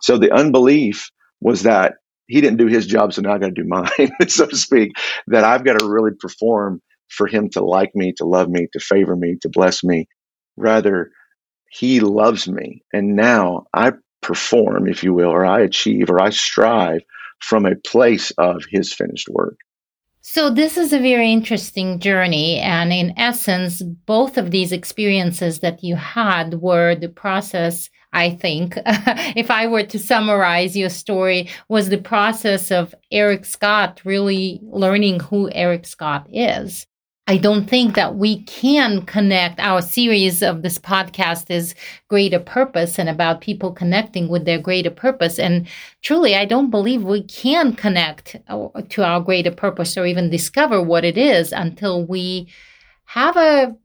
So 0.01 0.17
the 0.17 0.31
unbelief 0.31 1.09
was 1.41 1.63
that 1.63 1.95
he 2.27 2.41
didn't 2.41 2.57
do 2.57 2.67
his 2.67 2.85
job, 2.85 3.13
so 3.13 3.21
now 3.21 3.33
I 3.33 3.37
got 3.37 3.47
to 3.47 3.51
do 3.51 3.63
mine, 3.67 4.11
so 4.27 4.45
to 4.45 4.55
speak, 4.55 4.91
that 5.27 5.43
I've 5.43 5.63
got 5.63 5.79
to 5.79 5.87
really 5.87 6.11
perform 6.19 6.81
for 7.09 7.27
him 7.27 7.49
to 7.51 7.63
like 7.63 7.91
me, 7.95 8.13
to 8.17 8.25
love 8.25 8.49
me, 8.49 8.67
to 8.73 8.79
favor 8.79 9.15
me, 9.15 9.37
to 9.41 9.49
bless 9.49 9.83
me. 9.83 10.07
Rather, 10.57 11.11
he 11.69 11.99
loves 12.01 12.47
me. 12.47 12.83
And 12.93 13.15
now 13.15 13.65
I 13.73 13.93
perform, 14.21 14.87
if 14.87 15.03
you 15.03 15.13
will, 15.13 15.29
or 15.29 15.45
I 15.45 15.61
achieve, 15.61 16.09
or 16.09 16.21
I 16.21 16.31
strive 16.31 17.01
from 17.39 17.65
a 17.65 17.75
place 17.75 18.31
of 18.37 18.63
his 18.69 18.93
finished 18.93 19.29
work. 19.29 19.57
So, 20.29 20.49
this 20.49 20.77
is 20.77 20.91
a 20.91 20.99
very 20.99 21.31
interesting 21.31 21.99
journey. 21.99 22.59
And 22.59 22.91
in 22.91 23.17
essence, 23.17 23.81
both 23.81 24.37
of 24.37 24.51
these 24.51 24.73
experiences 24.73 25.59
that 25.59 25.83
you 25.83 25.95
had 25.95 26.55
were 26.55 26.95
the 26.95 27.07
process, 27.07 27.89
I 28.11 28.31
think, 28.31 28.77
if 29.37 29.49
I 29.49 29.67
were 29.67 29.83
to 29.83 29.97
summarize 29.97 30.75
your 30.75 30.89
story, 30.89 31.49
was 31.69 31.87
the 31.87 31.97
process 31.97 32.71
of 32.71 32.93
Eric 33.09 33.45
Scott 33.45 34.01
really 34.03 34.59
learning 34.63 35.21
who 35.21 35.49
Eric 35.53 35.85
Scott 35.85 36.27
is. 36.29 36.85
I 37.29 37.35
don't 37.35 37.69
think 37.69 37.95
that 37.95 38.15
we 38.15 38.43
can 38.43 39.01
connect. 39.05 39.59
Our 39.59 39.81
series 39.81 40.41
of 40.41 40.61
this 40.61 40.79
podcast 40.79 41.51
is 41.51 41.75
greater 42.07 42.39
purpose 42.39 42.97
and 42.97 43.09
about 43.09 43.41
people 43.41 43.73
connecting 43.73 44.29
with 44.29 44.45
their 44.45 44.59
greater 44.59 44.89
purpose. 44.89 45.37
And 45.37 45.67
truly, 46.01 46.35
I 46.35 46.45
don't 46.45 46.69
believe 46.69 47.03
we 47.03 47.23
can 47.23 47.73
connect 47.73 48.37
to 48.47 49.03
our 49.03 49.19
greater 49.19 49.51
purpose 49.51 49.97
or 49.97 50.05
even 50.05 50.29
discover 50.29 50.81
what 50.81 51.03
it 51.03 51.17
is 51.17 51.51
until 51.51 52.05
we 52.05 52.47
have 53.03 53.35
a 53.35 53.75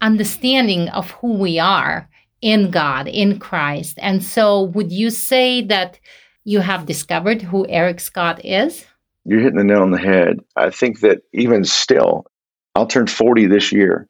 understanding 0.00 0.88
of 0.88 1.10
who 1.10 1.34
we 1.34 1.58
are 1.58 2.08
in 2.40 2.70
God, 2.70 3.08
in 3.08 3.38
Christ. 3.38 3.98
And 4.00 4.24
so, 4.24 4.62
would 4.62 4.90
you 4.90 5.10
say 5.10 5.60
that 5.66 6.00
you 6.44 6.60
have 6.60 6.86
discovered 6.86 7.42
who 7.42 7.66
Eric 7.68 8.00
Scott 8.00 8.42
is? 8.42 8.86
You're 9.26 9.40
hitting 9.40 9.58
the 9.58 9.64
nail 9.64 9.82
on 9.82 9.90
the 9.90 9.98
head. 9.98 10.38
I 10.56 10.70
think 10.70 11.00
that 11.00 11.22
even 11.34 11.64
still, 11.64 12.24
I'll 12.76 12.86
turn 12.86 13.06
40 13.06 13.46
this 13.46 13.72
year, 13.72 14.06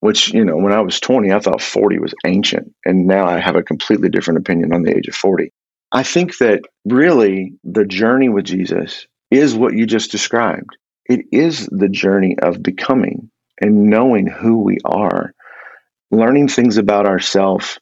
which, 0.00 0.32
you 0.32 0.44
know, 0.46 0.56
when 0.56 0.72
I 0.72 0.80
was 0.80 1.00
20, 1.00 1.32
I 1.32 1.38
thought 1.38 1.60
40 1.60 1.98
was 1.98 2.14
ancient. 2.24 2.72
And 2.86 3.06
now 3.06 3.26
I 3.26 3.38
have 3.38 3.56
a 3.56 3.62
completely 3.62 4.08
different 4.08 4.38
opinion 4.38 4.72
on 4.72 4.82
the 4.82 4.96
age 4.96 5.06
of 5.06 5.14
40. 5.14 5.52
I 5.92 6.02
think 6.02 6.38
that 6.38 6.62
really 6.86 7.56
the 7.62 7.84
journey 7.84 8.30
with 8.30 8.46
Jesus 8.46 9.06
is 9.30 9.54
what 9.54 9.74
you 9.74 9.84
just 9.84 10.10
described. 10.10 10.78
It 11.04 11.26
is 11.30 11.66
the 11.66 11.90
journey 11.90 12.38
of 12.40 12.62
becoming 12.62 13.30
and 13.60 13.90
knowing 13.90 14.26
who 14.26 14.62
we 14.62 14.78
are, 14.82 15.34
learning 16.10 16.48
things 16.48 16.78
about 16.78 17.06
ourselves, 17.06 17.78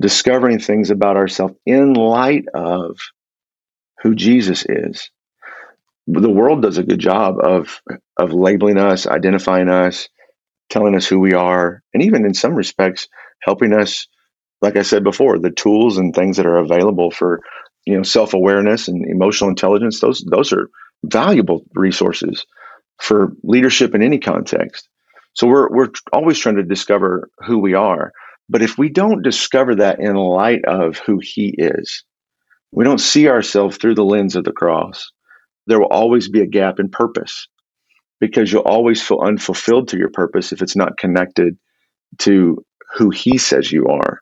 discovering 0.00 0.60
things 0.60 0.92
about 0.92 1.16
ourselves 1.16 1.54
in 1.66 1.94
light 1.94 2.44
of 2.54 2.96
who 4.02 4.14
Jesus 4.14 4.64
is 4.68 5.10
the 6.06 6.30
world 6.30 6.62
does 6.62 6.78
a 6.78 6.84
good 6.84 7.00
job 7.00 7.36
of 7.42 7.80
of 8.16 8.32
labeling 8.32 8.78
us, 8.78 9.06
identifying 9.06 9.68
us, 9.68 10.08
telling 10.70 10.94
us 10.94 11.06
who 11.06 11.18
we 11.18 11.34
are, 11.34 11.82
and 11.92 12.02
even 12.02 12.24
in 12.24 12.34
some 12.34 12.54
respects 12.54 13.08
helping 13.42 13.72
us. 13.72 14.06
Like 14.62 14.76
I 14.76 14.82
said 14.82 15.04
before, 15.04 15.38
the 15.38 15.50
tools 15.50 15.98
and 15.98 16.14
things 16.14 16.38
that 16.38 16.46
are 16.46 16.58
available 16.58 17.10
for 17.10 17.40
you 17.86 17.96
know 17.96 18.02
self 18.02 18.34
awareness 18.34 18.88
and 18.88 19.04
emotional 19.04 19.50
intelligence 19.50 20.00
those 20.00 20.24
those 20.30 20.52
are 20.52 20.70
valuable 21.04 21.64
resources 21.74 22.46
for 22.98 23.32
leadership 23.42 23.94
in 23.94 24.02
any 24.02 24.18
context. 24.18 24.88
So 25.34 25.46
we're 25.46 25.68
we're 25.70 25.90
always 26.12 26.38
trying 26.38 26.56
to 26.56 26.62
discover 26.62 27.28
who 27.46 27.58
we 27.58 27.74
are. 27.74 28.12
But 28.48 28.62
if 28.62 28.78
we 28.78 28.88
don't 28.88 29.22
discover 29.22 29.74
that 29.76 29.98
in 29.98 30.14
light 30.14 30.64
of 30.66 30.98
who 30.98 31.18
he 31.20 31.54
is, 31.58 32.04
we 32.70 32.84
don't 32.84 33.00
see 33.00 33.28
ourselves 33.28 33.76
through 33.76 33.96
the 33.96 34.04
lens 34.04 34.36
of 34.36 34.44
the 34.44 34.52
cross 34.52 35.10
there 35.66 35.78
will 35.80 35.86
always 35.86 36.28
be 36.28 36.40
a 36.40 36.46
gap 36.46 36.78
in 36.78 36.88
purpose 36.88 37.48
because 38.20 38.52
you'll 38.52 38.62
always 38.62 39.02
feel 39.02 39.20
unfulfilled 39.20 39.88
to 39.88 39.98
your 39.98 40.10
purpose 40.10 40.52
if 40.52 40.62
it's 40.62 40.76
not 40.76 40.96
connected 40.98 41.56
to 42.18 42.64
who 42.94 43.10
he 43.10 43.38
says 43.38 43.72
you 43.72 43.86
are. 43.88 44.20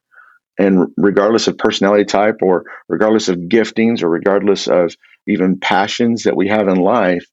And 0.58 0.88
regardless 0.96 1.48
of 1.48 1.58
personality 1.58 2.04
type 2.04 2.36
or 2.42 2.64
regardless 2.88 3.28
of 3.28 3.36
giftings 3.36 4.02
or 4.02 4.08
regardless 4.08 4.68
of 4.68 4.94
even 5.26 5.58
passions 5.58 6.22
that 6.24 6.36
we 6.36 6.48
have 6.48 6.68
in 6.68 6.76
life, 6.76 7.26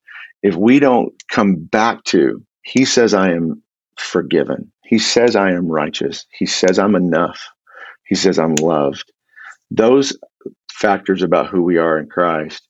if 0.43 0.56
we 0.56 0.80
don't 0.80 1.13
come 1.30 1.56
back 1.56 2.04
to, 2.06 2.43
he 2.63 2.86
says, 2.86 3.13
I 3.13 3.32
am 3.32 3.62
forgiven. 3.97 4.71
He 4.86 4.97
says, 5.00 5.36
I 5.36 5.52
am 5.52 5.67
righteous. 5.67 6.26
He 6.32 6.45
says, 6.45 6.80
I'm 6.80 6.95
enough. 6.95 7.39
He 8.08 8.15
says, 8.15 8.39
I'm 8.39 8.56
loved. 8.56 9.12
Those 9.69 10.17
factors 10.71 11.21
about 11.21 11.47
who 11.47 11.62
we 11.62 11.78
are 11.78 11.97
in 11.97 12.08
Christ 12.10 12.67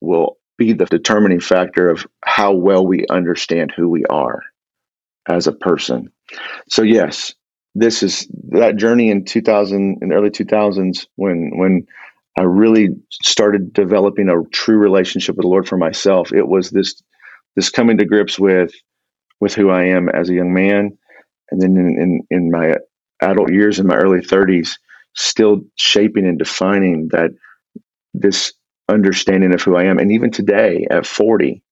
will 0.00 0.36
be 0.62 0.72
the 0.72 0.86
determining 0.86 1.40
factor 1.40 1.90
of 1.90 2.06
how 2.24 2.52
well 2.52 2.86
we 2.86 3.06
understand 3.10 3.72
who 3.76 3.88
we 3.88 4.04
are 4.06 4.42
as 5.28 5.46
a 5.46 5.52
person. 5.52 6.12
So 6.68 6.82
yes, 6.82 7.34
this 7.74 8.02
is 8.02 8.28
that 8.50 8.76
journey 8.76 9.10
in 9.10 9.24
2000 9.24 9.98
in 10.00 10.08
the 10.08 10.14
early 10.14 10.30
2000s 10.30 11.06
when 11.16 11.52
when 11.56 11.86
I 12.38 12.42
really 12.42 12.90
started 13.10 13.72
developing 13.72 14.28
a 14.28 14.48
true 14.50 14.78
relationship 14.78 15.36
with 15.36 15.44
the 15.44 15.48
Lord 15.48 15.68
for 15.68 15.76
myself. 15.76 16.32
It 16.32 16.46
was 16.46 16.70
this 16.70 17.02
this 17.56 17.70
coming 17.70 17.98
to 17.98 18.06
grips 18.06 18.38
with 18.38 18.72
with 19.40 19.54
who 19.54 19.70
I 19.70 19.84
am 19.86 20.08
as 20.08 20.30
a 20.30 20.34
young 20.34 20.54
man, 20.54 20.96
and 21.50 21.60
then 21.60 21.76
in, 21.76 22.00
in, 22.00 22.20
in 22.30 22.50
my 22.50 22.76
adult 23.20 23.52
years, 23.52 23.80
in 23.80 23.86
my 23.86 23.96
early 23.96 24.20
30s, 24.20 24.70
still 25.14 25.62
shaping 25.76 26.26
and 26.26 26.38
defining 26.38 27.08
that 27.10 27.30
this 28.14 28.52
understanding 28.88 29.54
of 29.54 29.62
who 29.62 29.76
I 29.76 29.84
am. 29.84 29.98
And 29.98 30.12
even 30.12 30.30
today 30.30 30.86
at 30.90 31.06
40, 31.06 31.62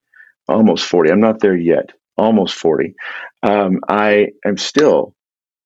almost 0.49 0.87
40, 0.87 1.11
I'm 1.11 1.21
not 1.21 1.41
there 1.41 1.57
yet, 1.57 1.91
almost 2.17 2.55
40, 2.55 2.95
um, 3.43 3.81
I 3.89 4.29
am 4.45 4.57
still 4.57 5.15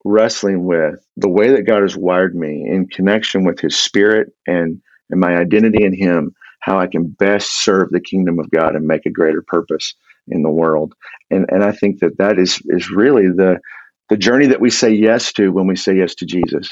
wrestling 0.04 0.64
with 0.64 1.04
the 1.16 1.28
way 1.28 1.50
that 1.50 1.66
God 1.66 1.82
has 1.82 1.96
wired 1.96 2.34
me 2.34 2.66
in 2.68 2.86
connection 2.88 3.44
with 3.44 3.60
his 3.60 3.76
spirit 3.76 4.28
and, 4.46 4.80
and 5.10 5.20
my 5.20 5.36
identity 5.36 5.84
in 5.84 5.94
him, 5.94 6.34
how 6.60 6.78
I 6.78 6.86
can 6.86 7.06
best 7.06 7.64
serve 7.64 7.90
the 7.90 8.00
kingdom 8.00 8.38
of 8.38 8.50
God 8.50 8.74
and 8.74 8.86
make 8.86 9.06
a 9.06 9.10
greater 9.10 9.42
purpose 9.46 9.94
in 10.28 10.42
the 10.42 10.50
world. 10.50 10.94
And, 11.30 11.46
and 11.50 11.62
I 11.64 11.72
think 11.72 12.00
that 12.00 12.18
that 12.18 12.38
is, 12.38 12.60
is 12.66 12.90
really 12.90 13.28
the, 13.28 13.58
the 14.08 14.16
journey 14.16 14.46
that 14.46 14.60
we 14.60 14.70
say 14.70 14.90
yes 14.90 15.32
to 15.34 15.50
when 15.50 15.66
we 15.66 15.76
say 15.76 15.96
yes 15.96 16.14
to 16.16 16.26
Jesus 16.26 16.68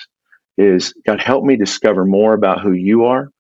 is 0.59 0.93
God, 1.07 1.21
help 1.21 1.45
me 1.45 1.57
discover 1.57 2.05
more 2.05 2.35
about 2.35 2.61
who 2.61 2.73
you 2.73 3.05
are 3.05 3.31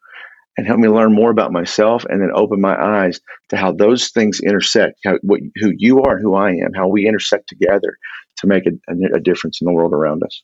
and 0.57 0.67
help 0.67 0.79
me 0.79 0.88
learn 0.88 1.15
more 1.15 1.31
about 1.31 1.53
myself 1.53 2.05
and 2.09 2.21
then 2.21 2.31
open 2.35 2.61
my 2.61 2.77
eyes 2.81 3.21
to 3.49 3.57
how 3.57 3.73
those 3.73 4.11
things 4.11 4.41
intersect, 4.41 4.99
how, 5.05 5.19
what, 5.23 5.41
who 5.57 5.73
you 5.77 6.03
are 6.03 6.17
and 6.17 6.23
who 6.23 6.35
I 6.35 6.51
am, 6.51 6.73
how 6.75 6.88
we 6.88 7.07
intersect 7.07 7.49
together 7.49 7.97
to 8.38 8.47
make 8.47 8.65
a, 8.67 8.73
a, 8.93 9.17
a 9.17 9.21
difference 9.21 9.61
in 9.61 9.67
the 9.67 9.73
world 9.73 9.93
around 9.93 10.23
us. 10.23 10.43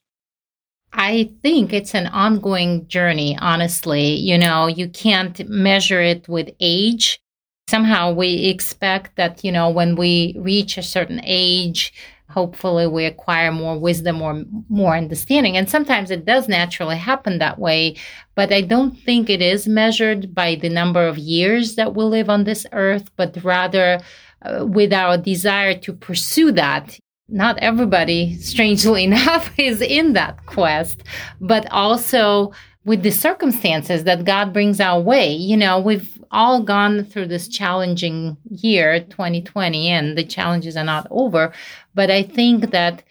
I 0.93 1.31
think 1.43 1.73
it's 1.73 1.95
an 1.95 2.07
ongoing 2.07 2.89
journey, 2.89 3.37
honestly. 3.39 4.15
You 4.15 4.39
know, 4.39 4.67
you 4.67 4.89
can't 4.89 5.47
measure 5.49 6.01
it 6.01 6.27
with 6.29 6.51
age. 6.61 7.21
Somehow 7.69 8.13
we 8.13 8.47
expect 8.47 9.17
that, 9.17 9.45
you 9.45 9.53
know, 9.53 9.69
when 9.69 9.95
we 9.95 10.35
reach 10.39 10.79
a 10.79 10.83
certain 10.83 11.21
age, 11.23 11.93
hopefully 12.29 12.87
we 12.87 13.05
acquire 13.05 13.51
more 13.51 13.79
wisdom 13.79 14.21
or 14.21 14.45
more 14.69 14.97
understanding. 14.97 15.57
And 15.57 15.69
sometimes 15.69 16.11
it 16.11 16.25
does 16.25 16.49
naturally 16.49 16.97
happen 16.97 17.39
that 17.39 17.59
way 17.59 17.97
but 18.35 18.53
i 18.53 18.61
don't 18.61 18.97
think 19.01 19.29
it 19.29 19.43
is 19.43 19.67
measured 19.67 20.33
by 20.33 20.55
the 20.55 20.69
number 20.69 21.09
of 21.09 21.19
years 21.19 21.75
that 21.75 21.97
we 21.97 22.05
live 22.05 22.31
on 22.31 22.45
this 22.45 22.65
earth 22.73 23.11
but 23.17 23.37
rather 23.43 23.99
uh, 24.43 24.65
with 24.65 24.93
our 24.93 25.19
desire 25.19 25.75
to 25.75 25.93
pursue 25.93 26.53
that. 26.53 26.99
Not 27.29 27.59
everybody 27.59 28.37
strangely 28.41 29.05
enough 29.11 29.51
is 29.59 29.81
in 29.83 30.13
that 30.13 30.47
quest 30.47 31.03
but 31.41 31.71
also 31.73 32.53
with 32.85 33.03
the 33.03 33.11
circumstances 33.11 34.05
that 34.05 34.25
God 34.25 34.53
brings 34.53 34.81
our 34.81 35.01
way. 35.01 35.33
You 35.33 35.57
know, 35.57 35.79
we've 35.79 36.19
all 36.31 36.63
gone 36.63 37.05
through 37.05 37.27
this 37.27 37.49
challenging 37.49 38.37
year, 38.51 39.01
2020, 39.01 39.89
and 39.89 40.17
the 40.17 40.25
challenges 40.25 40.77
are 40.77 40.85
not 40.85 41.07
over. 41.11 41.53
But 41.95 42.11
I 42.11 42.23
think 42.23 42.71
that 42.71 43.03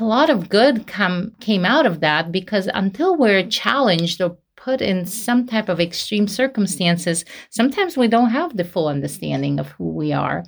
a 0.00 0.04
lot 0.04 0.30
of 0.30 0.48
good 0.48 0.86
come 0.86 1.34
came 1.40 1.64
out 1.64 1.86
of 1.86 2.00
that 2.00 2.32
because 2.32 2.68
until 2.74 3.16
we're 3.16 3.46
challenged 3.46 4.20
or 4.20 4.36
put 4.56 4.80
in 4.80 5.06
some 5.06 5.46
type 5.46 5.68
of 5.68 5.80
extreme 5.80 6.26
circumstances, 6.26 7.24
sometimes 7.50 7.96
we 7.96 8.08
don't 8.08 8.30
have 8.30 8.56
the 8.56 8.64
full 8.64 8.88
understanding 8.88 9.60
of 9.60 9.68
who 9.68 9.90
we 9.90 10.12
are. 10.12 10.44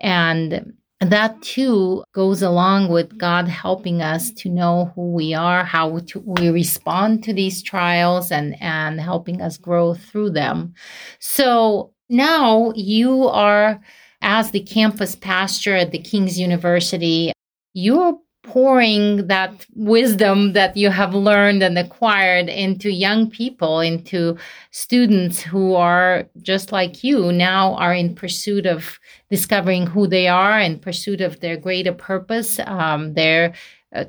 And 0.00 0.72
that 1.00 1.40
too 1.42 2.02
goes 2.12 2.42
along 2.42 2.90
with 2.90 3.16
God 3.16 3.46
helping 3.46 4.02
us 4.02 4.30
to 4.32 4.48
know 4.48 4.92
who 4.94 5.12
we 5.12 5.32
are, 5.32 5.64
how 5.64 5.98
to, 5.98 6.18
we 6.20 6.50
respond 6.50 7.22
to 7.24 7.32
these 7.32 7.62
trials, 7.62 8.32
and, 8.32 8.60
and 8.60 9.00
helping 9.00 9.40
us 9.40 9.56
grow 9.56 9.94
through 9.94 10.30
them. 10.30 10.74
So 11.20 11.92
now 12.08 12.72
you 12.74 13.28
are, 13.28 13.80
as 14.22 14.50
the 14.50 14.60
campus 14.60 15.14
pastor 15.14 15.76
at 15.76 15.92
the 15.92 15.98
King's 15.98 16.38
University, 16.38 17.32
you're 17.74 18.18
pouring 18.48 19.26
that 19.26 19.66
wisdom 19.74 20.54
that 20.54 20.74
you 20.74 20.88
have 20.88 21.14
learned 21.14 21.62
and 21.62 21.78
acquired 21.78 22.48
into 22.48 22.90
young 22.90 23.28
people, 23.28 23.80
into 23.80 24.38
students 24.70 25.42
who 25.42 25.74
are 25.74 26.26
just 26.40 26.72
like 26.72 27.04
you 27.04 27.30
now 27.30 27.74
are 27.74 27.92
in 27.92 28.14
pursuit 28.14 28.64
of 28.64 28.98
discovering 29.30 29.86
who 29.86 30.06
they 30.06 30.28
are, 30.28 30.58
in 30.58 30.78
pursuit 30.78 31.20
of 31.20 31.40
their 31.40 31.58
greater 31.58 31.92
purpose, 31.92 32.58
um, 32.60 33.12
their 33.12 33.52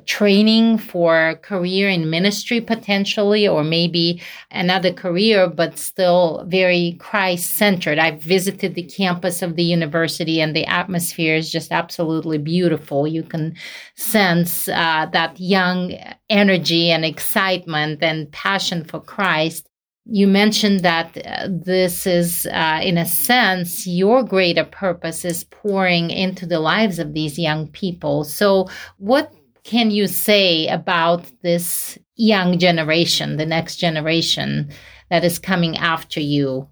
training 0.04 0.76
for 0.78 1.36
career 1.42 1.88
in 1.88 2.10
ministry 2.10 2.60
potentially 2.60 3.48
or 3.48 3.64
maybe 3.64 4.20
another 4.50 4.92
career 4.92 5.48
but 5.48 5.78
still 5.78 6.44
very 6.48 6.96
christ 7.00 7.52
centered 7.52 7.98
i've 7.98 8.22
visited 8.22 8.74
the 8.74 8.82
campus 8.82 9.40
of 9.40 9.56
the 9.56 9.62
university 9.62 10.40
and 10.40 10.54
the 10.54 10.66
atmosphere 10.66 11.34
is 11.34 11.50
just 11.50 11.72
absolutely 11.72 12.38
beautiful. 12.38 13.06
You 13.06 13.22
can 13.22 13.56
sense 13.94 14.68
uh, 14.68 15.06
that 15.12 15.38
young 15.38 15.94
energy 16.28 16.90
and 16.90 17.04
excitement 17.04 18.02
and 18.02 18.30
passion 18.32 18.84
for 18.84 19.00
christ. 19.00 19.66
You 20.06 20.26
mentioned 20.26 20.80
that 20.80 21.16
uh, 21.24 21.48
this 21.50 22.06
is, 22.06 22.46
uh, 22.46 22.80
in 22.82 22.98
a 22.98 23.06
sense, 23.06 23.86
your 23.86 24.24
greater 24.24 24.64
purpose 24.64 25.24
is 25.24 25.44
pouring 25.44 26.10
into 26.10 26.46
the 26.46 26.58
lives 26.58 26.98
of 26.98 27.12
these 27.12 27.38
young 27.38 27.68
people. 27.68 28.24
So, 28.24 28.66
what 28.96 29.32
can 29.64 29.90
you 29.90 30.06
say 30.06 30.68
about 30.68 31.30
this 31.42 31.98
young 32.16 32.58
generation, 32.58 33.36
the 33.36 33.46
next 33.46 33.76
generation 33.76 34.70
that 35.10 35.24
is 35.24 35.38
coming 35.38 35.76
after 35.76 36.20
you? 36.20 36.68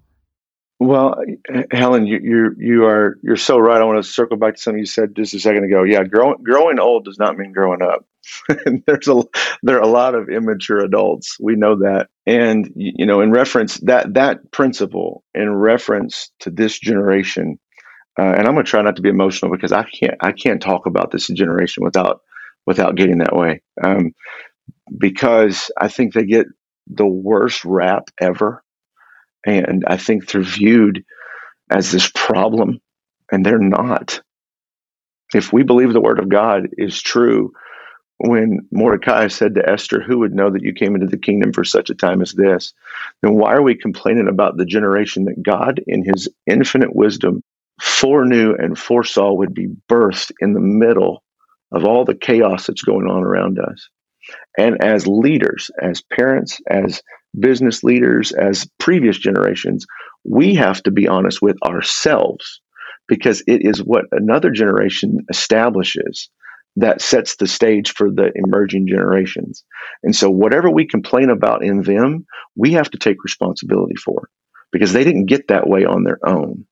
Well, 0.81 1.21
Helen, 1.71 2.07
you 2.07 2.19
you 2.23 2.55
you 2.57 2.85
are 2.85 3.17
you're 3.21 3.35
so 3.35 3.57
right. 3.57 3.81
I 3.81 3.83
want 3.83 4.01
to 4.01 4.09
circle 4.09 4.37
back 4.37 4.55
to 4.55 4.61
something 4.61 4.79
you 4.79 4.85
said 4.85 5.13
just 5.13 5.33
a 5.33 5.39
second 5.39 5.65
ago. 5.65 5.83
Yeah, 5.83 6.05
growing 6.05 6.41
growing 6.41 6.79
old 6.79 7.03
does 7.03 7.19
not 7.19 7.37
mean 7.37 7.51
growing 7.51 7.81
up. 7.81 8.05
There's 8.85 9.09
a 9.09 9.23
there 9.61 9.75
are 9.75 9.81
a 9.83 9.87
lot 9.87 10.15
of 10.15 10.29
immature 10.29 10.79
adults. 10.79 11.35
We 11.37 11.55
know 11.55 11.79
that, 11.79 12.07
and 12.25 12.71
you 12.75 13.05
know, 13.05 13.19
in 13.19 13.31
reference 13.31 13.77
that 13.79 14.13
that 14.13 14.51
principle, 14.51 15.25
in 15.33 15.53
reference 15.53 16.31
to 16.39 16.49
this 16.49 16.79
generation, 16.79 17.59
uh, 18.17 18.21
and 18.21 18.47
I'm 18.47 18.53
going 18.53 18.63
to 18.65 18.69
try 18.69 18.81
not 18.81 18.95
to 18.95 19.01
be 19.01 19.09
emotional 19.09 19.51
because 19.51 19.73
I 19.73 19.83
can't 19.83 20.15
I 20.21 20.31
can't 20.31 20.61
talk 20.61 20.85
about 20.85 21.11
this 21.11 21.27
generation 21.27 21.83
without 21.83 22.21
without 22.69 22.95
getting 22.95 23.17
that 23.17 23.35
way. 23.35 23.63
Um, 23.83 24.13
because 24.95 25.71
I 25.75 25.87
think 25.87 26.13
they 26.13 26.23
get 26.23 26.45
the 26.85 27.07
worst 27.07 27.65
rap 27.65 28.09
ever. 28.21 28.63
And 29.43 29.83
I 29.87 29.97
think 29.97 30.27
they're 30.27 30.41
viewed 30.41 31.03
as 31.71 31.91
this 31.91 32.11
problem, 32.13 32.79
and 33.31 33.43
they're 33.43 33.57
not. 33.57 34.21
If 35.33 35.51
we 35.51 35.63
believe 35.63 35.93
the 35.93 36.01
word 36.01 36.19
of 36.19 36.29
God 36.29 36.67
is 36.77 37.01
true, 37.01 37.53
when 38.19 38.67
Mordecai 38.71 39.29
said 39.29 39.55
to 39.55 39.67
Esther, 39.67 40.01
Who 40.01 40.19
would 40.19 40.35
know 40.35 40.51
that 40.51 40.61
you 40.61 40.73
came 40.73 40.93
into 40.93 41.07
the 41.07 41.17
kingdom 41.17 41.53
for 41.53 41.63
such 41.63 41.89
a 41.89 41.95
time 41.95 42.21
as 42.21 42.33
this? 42.33 42.73
Then 43.23 43.33
why 43.33 43.53
are 43.53 43.63
we 43.63 43.75
complaining 43.75 44.27
about 44.27 44.57
the 44.57 44.65
generation 44.65 45.25
that 45.25 45.41
God, 45.41 45.81
in 45.87 46.03
his 46.05 46.29
infinite 46.45 46.95
wisdom, 46.95 47.41
foreknew 47.81 48.53
and 48.55 48.77
foresaw 48.77 49.33
would 49.33 49.55
be 49.55 49.69
birthed 49.89 50.31
in 50.39 50.53
the 50.53 50.59
middle 50.59 51.23
of 51.71 51.85
all 51.85 52.05
the 52.05 52.15
chaos 52.15 52.67
that's 52.67 52.83
going 52.83 53.07
on 53.07 53.23
around 53.23 53.59
us. 53.59 53.89
And 54.57 54.83
as 54.83 55.07
leaders, 55.07 55.71
as 55.81 56.01
parents, 56.01 56.59
as 56.69 57.01
business 57.37 57.83
leaders, 57.83 58.31
as 58.31 58.67
previous 58.79 59.17
generations, 59.17 59.85
we 60.23 60.55
have 60.55 60.81
to 60.83 60.91
be 60.91 61.07
honest 61.07 61.41
with 61.41 61.57
ourselves 61.63 62.61
because 63.07 63.41
it 63.47 63.65
is 63.65 63.83
what 63.83 64.05
another 64.11 64.51
generation 64.51 65.25
establishes 65.29 66.29
that 66.75 67.01
sets 67.01 67.35
the 67.35 67.47
stage 67.47 67.91
for 67.91 68.09
the 68.09 68.31
emerging 68.35 68.87
generations. 68.87 69.63
And 70.03 70.15
so, 70.15 70.29
whatever 70.29 70.69
we 70.69 70.87
complain 70.87 71.29
about 71.29 71.63
in 71.63 71.81
them, 71.81 72.25
we 72.55 72.73
have 72.73 72.89
to 72.91 72.97
take 72.97 73.23
responsibility 73.23 73.95
for 73.95 74.29
because 74.71 74.93
they 74.93 75.03
didn't 75.03 75.25
get 75.25 75.47
that 75.47 75.67
way 75.67 75.85
on 75.85 76.03
their 76.03 76.19
own. 76.25 76.65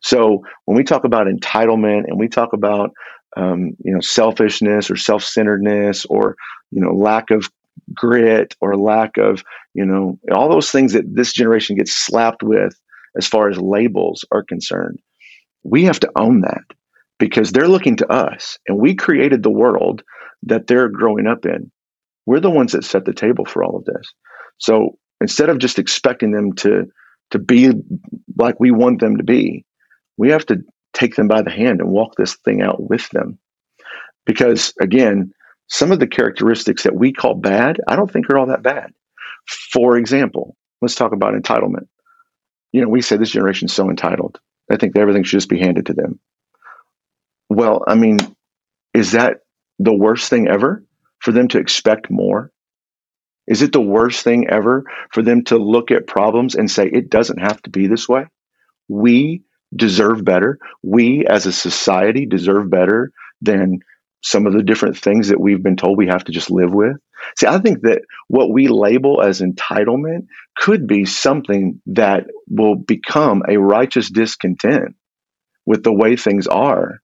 So, 0.00 0.42
when 0.64 0.76
we 0.76 0.84
talk 0.84 1.04
about 1.04 1.26
entitlement 1.26 2.04
and 2.06 2.18
we 2.18 2.28
talk 2.28 2.54
about 2.54 2.90
um, 3.36 3.72
you 3.84 3.92
know 3.92 4.00
selfishness 4.00 4.90
or 4.90 4.96
self-centeredness 4.96 6.04
or 6.06 6.36
you 6.70 6.82
know 6.82 6.92
lack 6.92 7.30
of 7.30 7.50
grit 7.94 8.54
or 8.60 8.76
lack 8.76 9.16
of 9.16 9.42
you 9.74 9.84
know 9.84 10.18
all 10.34 10.48
those 10.48 10.70
things 10.70 10.92
that 10.92 11.04
this 11.14 11.32
generation 11.32 11.76
gets 11.76 11.92
slapped 11.92 12.42
with 12.42 12.74
as 13.16 13.26
far 13.26 13.48
as 13.48 13.58
labels 13.58 14.24
are 14.32 14.42
concerned. 14.42 14.98
We 15.64 15.84
have 15.84 16.00
to 16.00 16.10
own 16.16 16.40
that 16.42 16.64
because 17.18 17.52
they're 17.52 17.68
looking 17.68 17.96
to 17.96 18.10
us 18.10 18.58
and 18.66 18.78
we 18.78 18.94
created 18.94 19.42
the 19.42 19.50
world 19.50 20.02
that 20.44 20.66
they're 20.66 20.88
growing 20.88 21.26
up 21.26 21.44
in. 21.44 21.70
We're 22.26 22.40
the 22.40 22.50
ones 22.50 22.72
that 22.72 22.84
set 22.84 23.04
the 23.04 23.12
table 23.12 23.44
for 23.44 23.62
all 23.62 23.76
of 23.76 23.84
this. 23.84 24.12
So 24.58 24.98
instead 25.20 25.48
of 25.48 25.58
just 25.58 25.78
expecting 25.78 26.32
them 26.32 26.52
to 26.54 26.86
to 27.30 27.38
be 27.38 27.72
like 28.36 28.60
we 28.60 28.70
want 28.70 29.00
them 29.00 29.16
to 29.16 29.24
be 29.24 29.64
we 30.18 30.30
have 30.30 30.44
to 30.46 30.62
take 31.02 31.16
them 31.16 31.28
by 31.28 31.42
the 31.42 31.50
hand 31.50 31.80
and 31.80 31.90
walk 31.90 32.14
this 32.16 32.36
thing 32.36 32.62
out 32.62 32.88
with 32.88 33.08
them. 33.10 33.38
Because 34.24 34.72
again, 34.80 35.32
some 35.68 35.90
of 35.90 35.98
the 35.98 36.06
characteristics 36.06 36.84
that 36.84 36.94
we 36.94 37.12
call 37.12 37.34
bad, 37.34 37.78
I 37.88 37.96
don't 37.96 38.10
think 38.10 38.30
are 38.30 38.38
all 38.38 38.46
that 38.46 38.62
bad. 38.62 38.92
For 39.72 39.96
example, 39.96 40.56
let's 40.80 40.94
talk 40.94 41.12
about 41.12 41.34
entitlement. 41.34 41.88
You 42.70 42.82
know, 42.82 42.88
we 42.88 43.02
say 43.02 43.16
this 43.16 43.30
generation 43.30 43.66
is 43.66 43.72
so 43.72 43.90
entitled. 43.90 44.38
I 44.70 44.76
think 44.76 44.96
everything 44.96 45.24
should 45.24 45.38
just 45.38 45.48
be 45.48 45.58
handed 45.58 45.86
to 45.86 45.94
them. 45.94 46.20
Well, 47.48 47.84
I 47.86 47.96
mean, 47.96 48.18
is 48.94 49.12
that 49.12 49.38
the 49.78 49.94
worst 49.94 50.30
thing 50.30 50.46
ever 50.46 50.84
for 51.18 51.32
them 51.32 51.48
to 51.48 51.58
expect 51.58 52.10
more? 52.10 52.52
Is 53.48 53.60
it 53.60 53.72
the 53.72 53.80
worst 53.80 54.22
thing 54.22 54.48
ever 54.48 54.84
for 55.10 55.22
them 55.22 55.42
to 55.44 55.58
look 55.58 55.90
at 55.90 56.06
problems 56.06 56.54
and 56.54 56.70
say, 56.70 56.86
it 56.86 57.10
doesn't 57.10 57.38
have 57.38 57.60
to 57.62 57.70
be 57.70 57.88
this 57.88 58.08
way? 58.08 58.26
We 58.88 59.42
deserve 59.74 60.24
better. 60.24 60.58
We 60.82 61.26
as 61.26 61.46
a 61.46 61.52
society 61.52 62.26
deserve 62.26 62.70
better 62.70 63.12
than 63.40 63.80
some 64.22 64.46
of 64.46 64.52
the 64.52 64.62
different 64.62 64.96
things 64.96 65.28
that 65.28 65.40
we've 65.40 65.62
been 65.62 65.76
told 65.76 65.98
we 65.98 66.06
have 66.06 66.24
to 66.24 66.32
just 66.32 66.50
live 66.50 66.72
with. 66.72 66.96
See, 67.38 67.46
I 67.46 67.58
think 67.58 67.82
that 67.82 68.02
what 68.28 68.50
we 68.50 68.68
label 68.68 69.20
as 69.20 69.40
entitlement 69.40 70.26
could 70.56 70.86
be 70.86 71.04
something 71.04 71.80
that 71.86 72.26
will 72.48 72.76
become 72.76 73.42
a 73.48 73.58
righteous 73.58 74.10
discontent 74.10 74.94
with 75.66 75.82
the 75.82 75.92
way 75.92 76.16
things 76.16 76.46
are. 76.46 77.00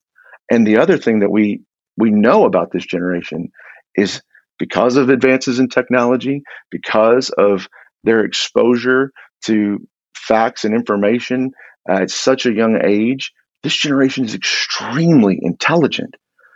And 0.50 0.66
the 0.66 0.78
other 0.78 0.96
thing 0.96 1.20
that 1.20 1.30
we 1.30 1.62
we 1.96 2.10
know 2.10 2.44
about 2.44 2.70
this 2.72 2.86
generation 2.86 3.50
is 3.96 4.22
because 4.58 4.96
of 4.96 5.08
advances 5.08 5.58
in 5.58 5.68
technology, 5.68 6.42
because 6.70 7.30
of 7.30 7.68
their 8.04 8.24
exposure 8.24 9.12
to 9.44 9.78
facts 10.14 10.64
and 10.64 10.74
information 10.74 11.52
Uh, 11.88 12.02
at 12.02 12.10
such 12.10 12.46
a 12.46 12.52
young 12.52 12.80
age, 12.84 13.32
this 13.62 13.76
generation 13.76 14.24
is 14.24 14.34
extremely 14.34 15.38
intelligent. 15.42 16.14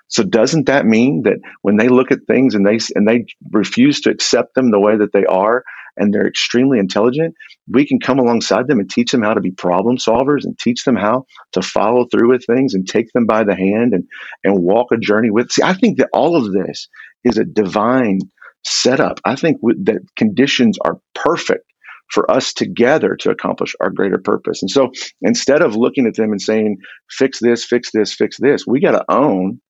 So 0.09 0.23
doesn't 0.23 0.67
that 0.67 0.85
mean 0.85 1.23
that 1.23 1.39
when 1.63 1.79
they 1.79 1.89
look 1.89 2.13
at 2.13 2.27
things 2.27 2.55
and 2.55 2.67
they 2.67 2.79
and 2.95 3.09
they 3.09 3.25
refuse 3.51 4.03
to 4.03 4.11
accept 4.11 4.55
them 4.55 4.71
the 4.71 4.81
way 4.81 4.97
that 4.97 5.13
they 5.13 5.25
are 5.25 5.65
and 5.97 6.13
they're 6.13 6.29
extremely 6.29 6.79
intelligent, 6.79 7.35
we 7.67 7.87
can 7.87 7.99
come 7.99 8.19
alongside 8.19 8.69
them 8.69 8.79
and 8.79 8.91
teach 8.91 9.11
them 9.11 9.23
how 9.23 9.33
to 9.33 9.41
be 9.41 9.51
problem 9.51 9.97
solvers 9.97 10.45
and 10.45 10.59
teach 10.59 10.85
them 10.85 10.97
how 10.97 11.25
to 11.53 11.63
follow 11.63 12.07
through 12.07 12.29
with 12.29 12.45
things 12.45 12.75
and 12.75 12.87
take 12.87 13.11
them 13.15 13.25
by 13.25 13.43
the 13.43 13.55
hand 13.55 13.95
and 13.95 14.05
and 14.45 14.63
walk 14.63 14.93
a 14.93 14.99
journey 14.99 15.31
with. 15.31 15.51
See, 15.51 15.63
I 15.63 15.73
think 15.73 15.97
that 15.97 16.11
all 16.13 16.37
of 16.37 16.53
this 16.53 16.89
is 17.25 17.39
a 17.39 17.45
divine 17.45 18.19
setup. 18.65 19.19
I 19.25 19.35
think 19.35 19.61
that 19.63 20.03
conditions 20.17 20.79
are 20.85 21.01
perfect 21.15 21.72
for 22.13 22.31
us 22.31 22.53
together 22.53 23.17
to 23.17 23.31
accomplish 23.31 23.75
our 23.81 23.91
greater 23.91 24.19
purpose. 24.19 24.63
And 24.63 24.71
so 24.71 24.93
instead 25.23 25.63
of 25.63 25.77
looking 25.77 26.07
at 26.07 26.15
them 26.15 26.31
and 26.31 26.41
saying, 26.41 26.79
fix 27.11 27.41
this, 27.41 27.65
fix 27.65 27.91
this, 27.93 28.13
fix 28.13 28.37
this, 28.39 28.67
we 28.67 28.81
got 28.81 28.93
to 28.93 29.05
own 29.09 29.61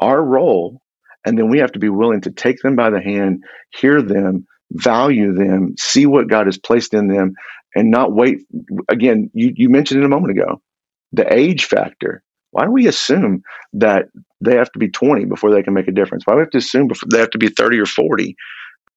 our 0.00 0.22
role. 0.22 0.80
And 1.24 1.38
then 1.38 1.48
we 1.48 1.58
have 1.58 1.72
to 1.72 1.78
be 1.78 1.88
willing 1.88 2.20
to 2.22 2.30
take 2.30 2.60
them 2.62 2.76
by 2.76 2.90
the 2.90 3.00
hand, 3.00 3.44
hear 3.70 4.02
them, 4.02 4.46
value 4.72 5.32
them, 5.32 5.74
see 5.78 6.04
what 6.04 6.28
God 6.28 6.46
has 6.46 6.58
placed 6.58 6.94
in 6.94 7.08
them, 7.08 7.32
and 7.74 7.90
not 7.90 8.12
wait. 8.12 8.40
Again, 8.88 9.30
you, 9.32 9.52
you 9.54 9.68
mentioned 9.68 10.02
it 10.02 10.06
a 10.06 10.10
moment 10.10 10.38
ago 10.38 10.60
the 11.12 11.32
age 11.32 11.66
factor. 11.66 12.22
Why 12.50 12.64
do 12.64 12.70
we 12.70 12.86
assume 12.86 13.42
that 13.74 14.06
they 14.42 14.56
have 14.56 14.70
to 14.72 14.78
be 14.78 14.90
20 14.90 15.24
before 15.26 15.52
they 15.52 15.62
can 15.62 15.74
make 15.74 15.88
a 15.88 15.92
difference? 15.92 16.24
Why 16.26 16.34
do 16.34 16.38
we 16.38 16.42
have 16.42 16.50
to 16.50 16.58
assume 16.58 16.88
before 16.88 17.08
they 17.10 17.18
have 17.18 17.30
to 17.30 17.38
be 17.38 17.48
30 17.48 17.78
or 17.78 17.86
40? 17.86 18.34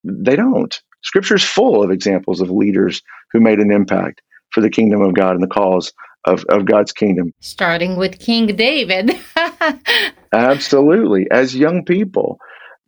They 0.04 0.36
don't 0.36 0.82
Scripture 1.06 1.36
is 1.36 1.44
full 1.44 1.84
of 1.84 1.92
examples 1.92 2.42
of 2.42 2.50
leaders 2.50 3.02
who 3.32 3.40
made 3.40 3.60
an 3.60 3.72
impact 3.72 4.22
for 4.52 4.62
the 4.62 4.72
kingdom 4.72 5.02
of 5.02 5.14
God 5.14 5.36
and 5.36 5.44
the 5.44 5.48
cause 5.48 5.94
of, 6.26 6.44
of 6.50 6.66
God's 6.66 6.92
kingdom. 6.92 7.32
Starting 7.40 7.96
with 7.96 8.20
King 8.20 8.48
David. 8.48 9.16
Absolutely. 10.34 11.28
As 11.30 11.56
young 11.56 11.86
people. 11.86 12.40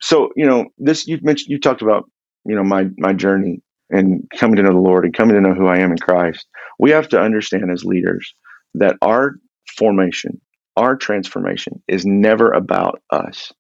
So, 0.02 0.30
you 0.36 0.48
know, 0.48 0.66
this 0.80 1.08
you 1.08 1.20
mentioned 1.22 1.50
you 1.50 1.60
talked 1.60 1.84
about, 1.84 2.10
you 2.44 2.56
know, 2.56 2.64
my 2.64 2.88
my 2.98 3.14
journey 3.14 3.62
and 3.92 4.24
coming 4.36 4.56
to 4.58 4.64
know 4.64 4.74
the 4.74 4.78
Lord 4.78 5.06
and 5.06 5.14
coming 5.14 5.36
to 5.36 5.42
know 5.42 5.54
who 5.54 5.68
I 5.68 5.78
am 5.78 5.92
in 5.92 5.98
Christ. 5.98 6.46
We 6.80 6.92
have 6.92 7.08
to 7.10 7.20
understand 7.20 7.72
as 7.72 7.86
leaders 7.86 8.34
that 8.74 8.96
our 9.02 9.36
formation, 9.78 10.42
our 10.76 10.96
transformation 10.96 11.84
is 11.88 12.04
never 12.06 12.52
about 12.52 13.02
us. 13.12 13.52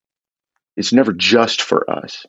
It's 0.76 0.94
never 0.94 1.14
just 1.14 1.62
for 1.62 1.90
us. 1.90 2.26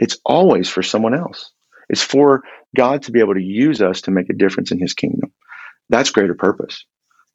It's 0.00 0.18
always 0.24 0.68
for 0.68 0.82
someone 0.82 1.14
else. 1.14 1.52
It's 1.88 2.02
for 2.02 2.42
God 2.76 3.02
to 3.02 3.12
be 3.12 3.20
able 3.20 3.34
to 3.34 3.42
use 3.42 3.80
us 3.82 4.00
to 4.02 4.10
make 4.10 4.30
a 4.30 4.34
difference 4.34 4.72
in 4.72 4.80
his 4.80 4.94
kingdom. 4.94 5.32
That's 5.88 6.10
greater 6.10 6.34
purpose. 6.34 6.84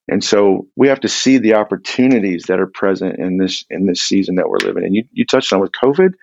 And 0.08 0.24
so 0.24 0.68
we 0.76 0.88
have 0.88 1.00
to 1.02 1.08
see 1.08 1.38
the 1.38 1.56
opportunities 1.56 2.44
that 2.44 2.60
are 2.60 2.68
present 2.68 3.18
in 3.20 3.38
this 3.38 3.66
in 3.70 3.86
this 3.86 4.02
season 4.02 4.36
that 4.36 4.50
we're 4.50 4.58
living 4.58 4.86
in. 4.86 4.94
You, 4.94 5.04
you 5.12 5.26
touched 5.26 5.52
on 5.52 5.60
with 5.60 5.72
COVID. 5.72 6.14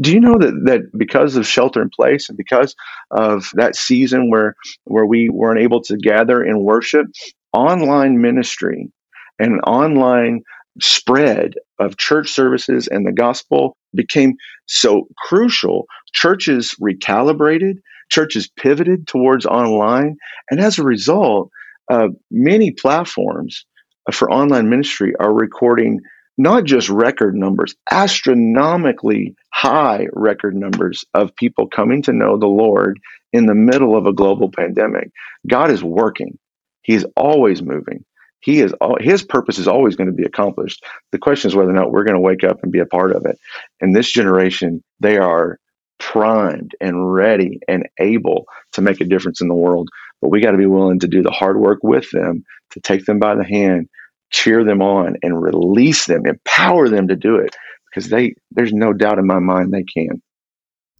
Do 0.00 0.12
you 0.12 0.20
know 0.20 0.36
that, 0.38 0.52
that 0.66 0.98
because 0.98 1.36
of 1.36 1.46
shelter 1.46 1.80
in 1.80 1.90
place 1.90 2.28
and 2.28 2.36
because 2.36 2.74
of 3.10 3.48
that 3.54 3.76
season 3.76 4.30
where 4.30 4.54
where 4.84 5.06
we 5.06 5.28
weren't 5.30 5.60
able 5.60 5.82
to 5.82 5.96
gather 5.96 6.44
in 6.44 6.62
worship, 6.62 7.06
online 7.52 8.20
ministry 8.20 8.90
and 9.38 9.60
online 9.66 10.42
spread 10.80 11.54
of 11.78 11.96
church 11.96 12.30
services 12.30 12.88
and 12.88 13.06
the 13.06 13.12
gospel 13.12 13.76
became 13.94 14.34
so 14.66 15.08
crucial. 15.16 15.86
Churches 16.12 16.74
recalibrated, 16.80 17.78
churches 18.10 18.48
pivoted 18.56 19.06
towards 19.06 19.46
online, 19.46 20.16
and 20.50 20.60
as 20.60 20.78
a 20.78 20.82
result, 20.84 21.50
uh, 21.90 22.08
many 22.30 22.70
platforms 22.70 23.64
for 24.12 24.30
online 24.30 24.68
ministry 24.68 25.14
are 25.18 25.32
recording 25.32 26.00
not 26.38 26.64
just 26.64 26.88
record 26.88 27.34
numbers, 27.34 27.74
astronomically 27.90 29.34
high 29.52 30.06
record 30.12 30.54
numbers 30.54 31.04
of 31.14 31.34
people 31.36 31.66
coming 31.66 32.02
to 32.02 32.12
know 32.12 32.36
the 32.36 32.46
Lord 32.46 33.00
in 33.32 33.46
the 33.46 33.54
middle 33.54 33.96
of 33.96 34.06
a 34.06 34.12
global 34.12 34.50
pandemic. 34.50 35.10
God 35.46 35.70
is 35.70 35.82
working. 35.82 36.38
He 36.82 36.94
is 36.94 37.06
always 37.16 37.62
moving. 37.62 38.04
He 38.46 38.60
is 38.60 38.72
his 39.00 39.24
purpose 39.24 39.58
is 39.58 39.66
always 39.66 39.96
going 39.96 40.06
to 40.06 40.14
be 40.14 40.22
accomplished. 40.22 40.84
The 41.10 41.18
question 41.18 41.48
is 41.48 41.56
whether 41.56 41.70
or 41.70 41.74
not 41.74 41.90
we're 41.90 42.04
going 42.04 42.14
to 42.14 42.20
wake 42.20 42.44
up 42.44 42.60
and 42.62 42.70
be 42.70 42.78
a 42.78 42.86
part 42.86 43.10
of 43.10 43.26
it. 43.26 43.36
And 43.80 43.94
this 43.94 44.08
generation, 44.08 44.84
they 45.00 45.18
are 45.18 45.58
primed 45.98 46.70
and 46.80 47.12
ready 47.12 47.58
and 47.66 47.88
able 47.98 48.44
to 48.74 48.82
make 48.82 49.00
a 49.00 49.04
difference 49.04 49.40
in 49.40 49.48
the 49.48 49.54
world. 49.54 49.88
But 50.22 50.28
we 50.28 50.40
got 50.40 50.52
to 50.52 50.58
be 50.58 50.66
willing 50.66 51.00
to 51.00 51.08
do 51.08 51.24
the 51.24 51.32
hard 51.32 51.58
work 51.58 51.80
with 51.82 52.08
them, 52.12 52.44
to 52.70 52.80
take 52.80 53.04
them 53.04 53.18
by 53.18 53.34
the 53.34 53.44
hand, 53.44 53.88
cheer 54.30 54.62
them 54.62 54.80
on, 54.80 55.16
and 55.24 55.42
release 55.42 56.06
them, 56.06 56.24
empower 56.24 56.88
them 56.88 57.08
to 57.08 57.16
do 57.16 57.34
it 57.38 57.56
because 57.90 58.10
they 58.10 58.36
there's 58.52 58.72
no 58.72 58.92
doubt 58.92 59.18
in 59.18 59.26
my 59.26 59.40
mind 59.40 59.72
they 59.72 59.82
can. 59.82 60.22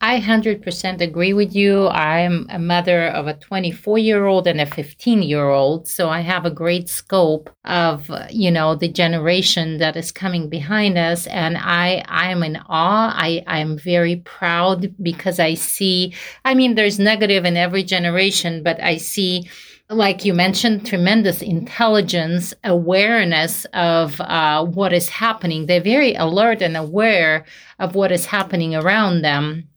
I 0.08 0.20
100% 0.20 1.00
agree 1.00 1.32
with 1.32 1.52
you. 1.52 1.88
I'm 1.88 2.46
a 2.48 2.60
mother 2.60 3.08
of 3.08 3.26
a 3.26 3.34
24 3.34 3.98
year 3.98 4.26
old 4.26 4.46
and 4.46 4.60
a 4.60 4.66
15 4.66 5.24
year 5.24 5.48
old. 5.48 5.88
So 5.88 6.08
I 6.08 6.20
have 6.20 6.44
a 6.44 6.50
great 6.50 6.88
scope 6.88 7.50
of, 7.64 8.08
you 8.30 8.52
know, 8.52 8.76
the 8.76 8.86
generation 8.86 9.78
that 9.78 9.96
is 9.96 10.12
coming 10.12 10.48
behind 10.48 10.96
us. 10.96 11.26
And 11.26 11.58
I, 11.58 12.04
I 12.06 12.30
am 12.30 12.44
in 12.44 12.56
awe. 12.68 13.12
I, 13.16 13.42
I'm 13.48 13.76
very 13.76 14.18
proud 14.18 14.94
because 15.02 15.40
I 15.40 15.54
see, 15.54 16.14
I 16.44 16.54
mean, 16.54 16.76
there's 16.76 17.00
negative 17.00 17.44
in 17.44 17.56
every 17.56 17.82
generation, 17.82 18.62
but 18.62 18.80
I 18.80 18.98
see 18.98 19.50
like 19.90 20.24
you 20.24 20.34
mentioned, 20.34 20.86
tremendous 20.86 21.42
intelligence, 21.42 22.54
awareness 22.62 23.64
of 23.66 24.20
uh, 24.20 24.64
what 24.64 24.92
is 24.92 25.08
happening. 25.08 25.66
They're 25.66 25.80
very 25.80 26.14
alert 26.14 26.62
and 26.62 26.76
aware 26.76 27.44
of 27.80 27.94
what 27.96 28.10
is 28.12 28.26
happening 28.26 28.74
around 28.74 29.22
them. 29.22 29.68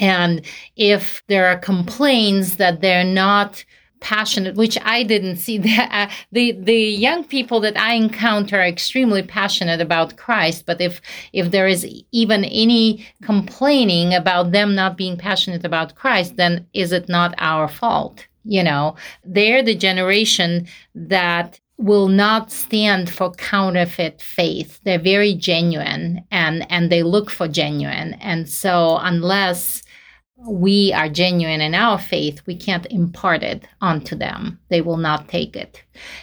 And 0.00 0.42
if 0.76 1.22
there 1.28 1.46
are 1.46 1.58
complaints 1.58 2.56
that 2.56 2.80
they're 2.80 3.04
not 3.04 3.64
passionate, 4.00 4.56
which 4.56 4.78
I 4.82 5.02
didn't 5.02 5.36
see, 5.36 5.58
that 5.68 5.88
uh, 5.92 6.12
the 6.32 6.52
the 6.52 6.80
young 6.80 7.22
people 7.24 7.60
that 7.60 7.76
I 7.76 7.94
encounter 7.94 8.58
are 8.58 8.66
extremely 8.66 9.22
passionate 9.22 9.80
about 9.80 10.16
Christ. 10.16 10.66
But 10.66 10.80
if 10.80 11.00
if 11.32 11.50
there 11.50 11.68
is 11.68 11.86
even 12.10 12.44
any 12.44 13.06
complaining 13.22 14.14
about 14.14 14.52
them 14.52 14.74
not 14.74 14.96
being 14.96 15.16
passionate 15.16 15.64
about 15.64 15.94
Christ, 15.94 16.36
then 16.36 16.66
is 16.72 16.92
it 16.92 17.08
not 17.08 17.34
our 17.38 17.68
fault? 17.68 18.26
You 18.44 18.64
know, 18.64 18.96
they're 19.22 19.62
the 19.62 19.74
generation 19.74 20.66
that 20.94 21.60
will 21.76 22.08
not 22.08 22.50
stand 22.50 23.08
for 23.08 23.32
counterfeit 23.32 24.20
faith. 24.20 24.80
They're 24.84 24.98
very 24.98 25.34
genuine 25.34 26.24
and 26.30 26.66
and 26.70 26.90
they 26.90 27.02
look 27.02 27.30
for 27.30 27.48
genuine. 27.48 28.14
And 28.14 28.48
so 28.48 28.98
unless 29.02 29.82
we 30.46 30.92
are 30.92 31.08
genuine 31.08 31.60
in 31.60 31.74
our 31.74 31.98
faith, 31.98 32.40
we 32.46 32.56
can't 32.56 32.86
impart 32.86 33.42
it 33.42 33.64
onto 33.80 34.16
them. 34.16 34.58
They 34.68 34.80
will 34.80 34.96
not 34.96 35.28
take 35.28 35.56
it. 35.56 35.82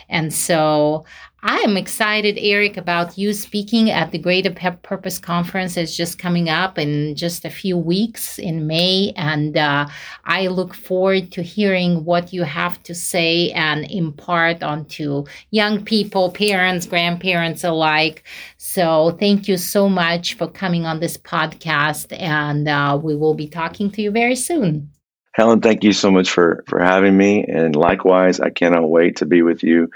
And 0.09 0.33
so 0.33 1.05
I 1.49 1.59
am 1.59 1.77
excited, 1.77 2.37
Eric, 2.41 2.75
about 2.75 3.17
you 3.17 3.31
speaking 3.31 3.89
at 3.89 4.11
the 4.11 4.17
Greater 4.17 4.51
Purpose 4.51 5.17
Conference. 5.17 5.77
It's 5.77 5.95
just 5.95 6.19
coming 6.19 6.49
up 6.49 6.77
in 6.77 7.15
just 7.15 7.45
a 7.45 7.49
few 7.49 7.77
weeks 7.77 8.37
in 8.37 8.67
May. 8.67 9.13
And 9.15 9.55
uh, 9.55 9.87
I 10.25 10.47
look 10.47 10.73
forward 10.73 11.31
to 11.31 11.41
hearing 11.41 12.03
what 12.03 12.33
you 12.33 12.43
have 12.43 12.83
to 12.83 12.93
say 12.93 13.51
and 13.51 13.89
impart 13.89 14.61
onto 14.61 15.23
young 15.51 15.85
people, 15.85 16.31
parents, 16.31 16.85
grandparents 16.85 17.63
alike. 17.63 18.25
So 18.57 19.15
thank 19.17 19.47
you 19.47 19.55
so 19.55 19.87
much 19.87 20.33
for 20.33 20.49
coming 20.49 20.85
on 20.85 20.99
this 20.99 21.17
podcast. 21.17 22.07
And 22.19 22.67
uh, 22.67 22.99
we 23.01 23.15
will 23.15 23.35
be 23.35 23.47
talking 23.47 23.89
to 23.91 24.01
you 24.01 24.11
very 24.11 24.35
soon. 24.35 24.91
Helen, 25.31 25.61
thank 25.61 25.85
you 25.85 25.93
so 25.93 26.11
much 26.11 26.29
for, 26.29 26.65
for 26.67 26.83
having 26.83 27.15
me. 27.15 27.45
And 27.45 27.73
likewise, 27.73 28.41
I 28.41 28.49
cannot 28.49 28.89
wait 28.89 29.15
to 29.17 29.25
be 29.25 29.43
with 29.43 29.63
you 29.63 29.89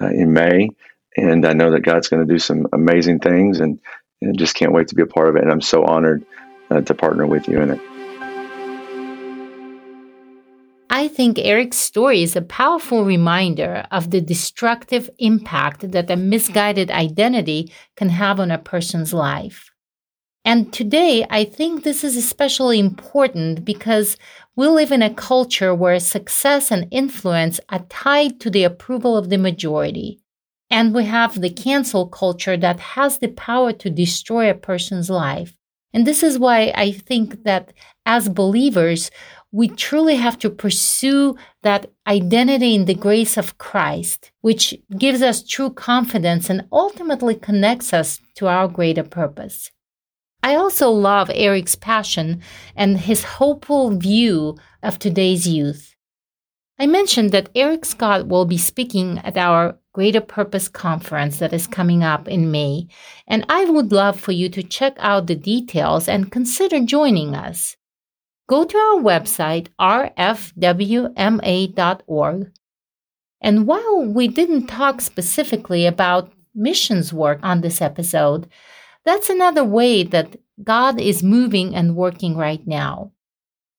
uh, 0.00 0.06
in 0.06 0.32
May. 0.32 0.70
And 1.16 1.46
I 1.46 1.52
know 1.52 1.70
that 1.70 1.80
God's 1.80 2.08
going 2.08 2.26
to 2.26 2.32
do 2.32 2.38
some 2.38 2.66
amazing 2.72 3.20
things 3.20 3.60
and, 3.60 3.80
and 4.20 4.38
just 4.38 4.54
can't 4.54 4.72
wait 4.72 4.88
to 4.88 4.94
be 4.94 5.02
a 5.02 5.06
part 5.06 5.28
of 5.28 5.36
it. 5.36 5.42
And 5.42 5.50
I'm 5.52 5.60
so 5.60 5.84
honored 5.84 6.24
uh, 6.70 6.80
to 6.80 6.94
partner 6.94 7.26
with 7.26 7.48
you 7.48 7.60
in 7.60 7.70
it. 7.70 7.80
I 10.90 11.08
think 11.08 11.38
Eric's 11.38 11.76
story 11.76 12.22
is 12.22 12.36
a 12.36 12.42
powerful 12.42 13.04
reminder 13.04 13.84
of 13.90 14.10
the 14.10 14.20
destructive 14.20 15.10
impact 15.18 15.90
that 15.90 16.10
a 16.10 16.16
misguided 16.16 16.90
identity 16.90 17.72
can 17.96 18.10
have 18.10 18.38
on 18.38 18.50
a 18.50 18.58
person's 18.58 19.12
life. 19.12 19.70
And 20.44 20.72
today, 20.72 21.26
I 21.30 21.44
think 21.44 21.82
this 21.82 22.04
is 22.04 22.16
especially 22.16 22.78
important 22.78 23.64
because 23.64 24.16
we 24.56 24.68
live 24.68 24.92
in 24.92 25.02
a 25.02 25.12
culture 25.12 25.74
where 25.74 25.98
success 25.98 26.70
and 26.70 26.86
influence 26.90 27.58
are 27.70 27.86
tied 27.88 28.38
to 28.40 28.50
the 28.50 28.64
approval 28.64 29.16
of 29.16 29.30
the 29.30 29.38
majority. 29.38 30.20
And 30.70 30.94
we 30.94 31.04
have 31.04 31.40
the 31.40 31.50
cancel 31.50 32.08
culture 32.08 32.56
that 32.56 32.80
has 32.80 33.18
the 33.18 33.28
power 33.28 33.72
to 33.72 33.90
destroy 33.90 34.50
a 34.50 34.54
person's 34.54 35.10
life. 35.10 35.56
And 35.92 36.06
this 36.06 36.22
is 36.22 36.38
why 36.38 36.72
I 36.74 36.90
think 36.90 37.44
that 37.44 37.72
as 38.04 38.28
believers, 38.28 39.10
we 39.52 39.68
truly 39.68 40.16
have 40.16 40.36
to 40.40 40.50
pursue 40.50 41.36
that 41.62 41.92
identity 42.08 42.74
in 42.74 42.86
the 42.86 42.94
grace 42.94 43.36
of 43.36 43.56
Christ, 43.58 44.32
which 44.40 44.74
gives 44.98 45.22
us 45.22 45.46
true 45.46 45.70
confidence 45.70 46.50
and 46.50 46.66
ultimately 46.72 47.36
connects 47.36 47.92
us 47.92 48.20
to 48.34 48.48
our 48.48 48.66
greater 48.66 49.04
purpose. 49.04 49.70
I 50.42 50.56
also 50.56 50.90
love 50.90 51.30
Eric's 51.32 51.76
passion 51.76 52.42
and 52.74 52.98
his 52.98 53.22
hopeful 53.22 53.96
view 53.96 54.58
of 54.82 54.98
today's 54.98 55.46
youth. 55.46 55.93
I 56.78 56.86
mentioned 56.86 57.30
that 57.30 57.50
Eric 57.54 57.84
Scott 57.84 58.26
will 58.26 58.46
be 58.46 58.58
speaking 58.58 59.18
at 59.18 59.36
our 59.36 59.78
Greater 59.92 60.20
Purpose 60.20 60.68
Conference 60.68 61.38
that 61.38 61.52
is 61.52 61.68
coming 61.68 62.02
up 62.02 62.26
in 62.26 62.50
May, 62.50 62.88
and 63.28 63.46
I 63.48 63.64
would 63.64 63.92
love 63.92 64.18
for 64.18 64.32
you 64.32 64.48
to 64.48 64.62
check 64.62 64.96
out 64.98 65.28
the 65.28 65.36
details 65.36 66.08
and 66.08 66.32
consider 66.32 66.80
joining 66.80 67.36
us. 67.36 67.76
Go 68.48 68.64
to 68.64 68.76
our 68.76 69.00
website, 69.00 69.68
rfwma.org. 69.80 70.50
And 73.40 73.66
while 73.66 74.04
we 74.04 74.26
didn't 74.26 74.66
talk 74.66 75.00
specifically 75.00 75.86
about 75.86 76.32
missions 76.54 77.12
work 77.12 77.38
on 77.42 77.60
this 77.60 77.80
episode, 77.80 78.48
that's 79.04 79.30
another 79.30 79.64
way 79.64 80.02
that 80.02 80.36
God 80.62 81.00
is 81.00 81.22
moving 81.22 81.74
and 81.74 81.94
working 81.94 82.36
right 82.36 82.66
now. 82.66 83.12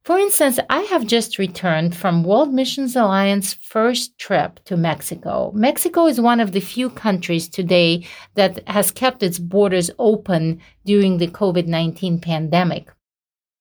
For 0.06 0.20
instance, 0.20 0.60
I 0.70 0.82
have 0.82 1.08
just 1.08 1.39
returned 1.39 1.95
from 1.95 2.24
World 2.24 2.53
Missions 2.53 2.95
Alliance 2.95 3.56
first 3.56 4.16
trip 4.20 4.60
to 4.66 4.78
Mexico. 4.78 5.51
Mexico 5.56 6.06
is 6.06 6.22
one 6.22 6.39
of 6.39 6.51
the 6.51 6.60
few 6.60 6.91
countries 6.91 7.49
today 7.49 8.06
that 8.36 8.70
has 8.70 8.91
kept 8.91 9.24
its 9.24 9.39
borders 9.39 9.89
open 9.97 10.62
during 10.86 11.18
the 11.18 11.28
COVID-19 11.30 12.22
pandemic. 12.22 12.91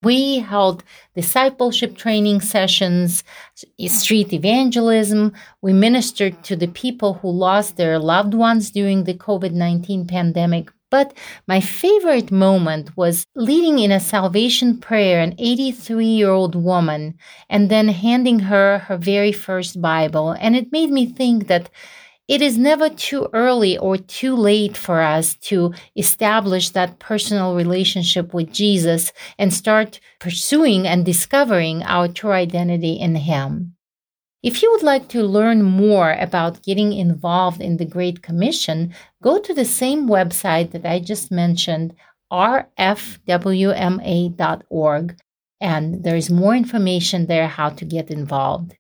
We 0.03 0.41
held 0.41 0.85
discipleship 1.15 1.97
training 1.97 2.43
sessions, 2.43 3.25
street 3.87 4.35
evangelism. 4.35 5.33
We 5.63 5.73
ministered 5.73 6.45
to 6.45 6.57
the 6.57 6.69
people 6.69 7.15
who 7.15 7.31
lost 7.31 7.79
their 7.79 7.99
loved 7.99 8.35
ones 8.35 8.71
during 8.71 9.05
the 9.05 9.15
COVID 9.15 9.53
19 9.53 10.07
pandemic. 10.07 10.71
But 10.95 11.13
my 11.49 11.59
favorite 11.59 12.31
moment 12.31 12.97
was 12.97 13.27
leading 13.35 13.81
in 13.81 13.91
a 13.91 13.99
salvation 13.99 14.79
prayer 14.79 15.19
an 15.21 15.35
83 15.39 16.07
year 16.07 16.31
old 16.31 16.55
woman 16.55 17.19
and 17.51 17.69
then 17.69 17.89
handing 17.89 18.39
her 18.39 18.79
her 18.87 18.97
very 18.97 19.33
first 19.33 19.83
Bible. 19.83 20.37
And 20.39 20.55
it 20.55 20.71
made 20.71 20.93
me 20.93 21.07
think 21.07 21.49
that 21.49 21.69
it 22.29 22.41
is 22.41 22.57
never 22.57 22.89
too 22.89 23.27
early 23.33 23.77
or 23.77 23.97
too 23.97 24.37
late 24.37 24.77
for 24.77 25.01
us 25.01 25.35
to 25.51 25.75
establish 25.97 26.71
that 26.71 27.01
personal 27.01 27.57
relationship 27.57 28.33
with 28.33 28.53
Jesus 28.53 29.13
and 29.37 29.53
start 29.53 29.99
pursuing 30.21 30.87
and 30.87 31.05
discovering 31.05 31.83
our 31.83 32.07
true 32.07 32.31
identity 32.31 32.93
in 32.93 33.17
Him. 33.17 33.74
If 34.45 34.63
you 34.63 34.71
would 34.73 34.83
like 34.83 35.09
to 35.09 35.23
learn 35.23 35.63
more 35.63 36.13
about 36.13 36.63
getting 36.63 36.93
involved 36.93 37.63
in 37.63 37.79
the 37.79 37.87
Great 37.87 38.21
Commission, 38.21 38.93
go 39.23 39.39
to 39.39 39.55
the 39.55 39.65
same 39.65 40.07
website 40.07 40.73
that 40.73 40.85
I 40.85 40.99
just 41.01 41.31
mentioned, 41.31 41.95
rfwma.org, 42.31 42.77
and 45.63 46.05
there's 46.05 46.29
more 46.29 46.55
information 46.55 47.25
there 47.25 47.49
how 47.49 47.71
to 47.71 47.87
get 47.87 48.11
involved. 48.11 48.77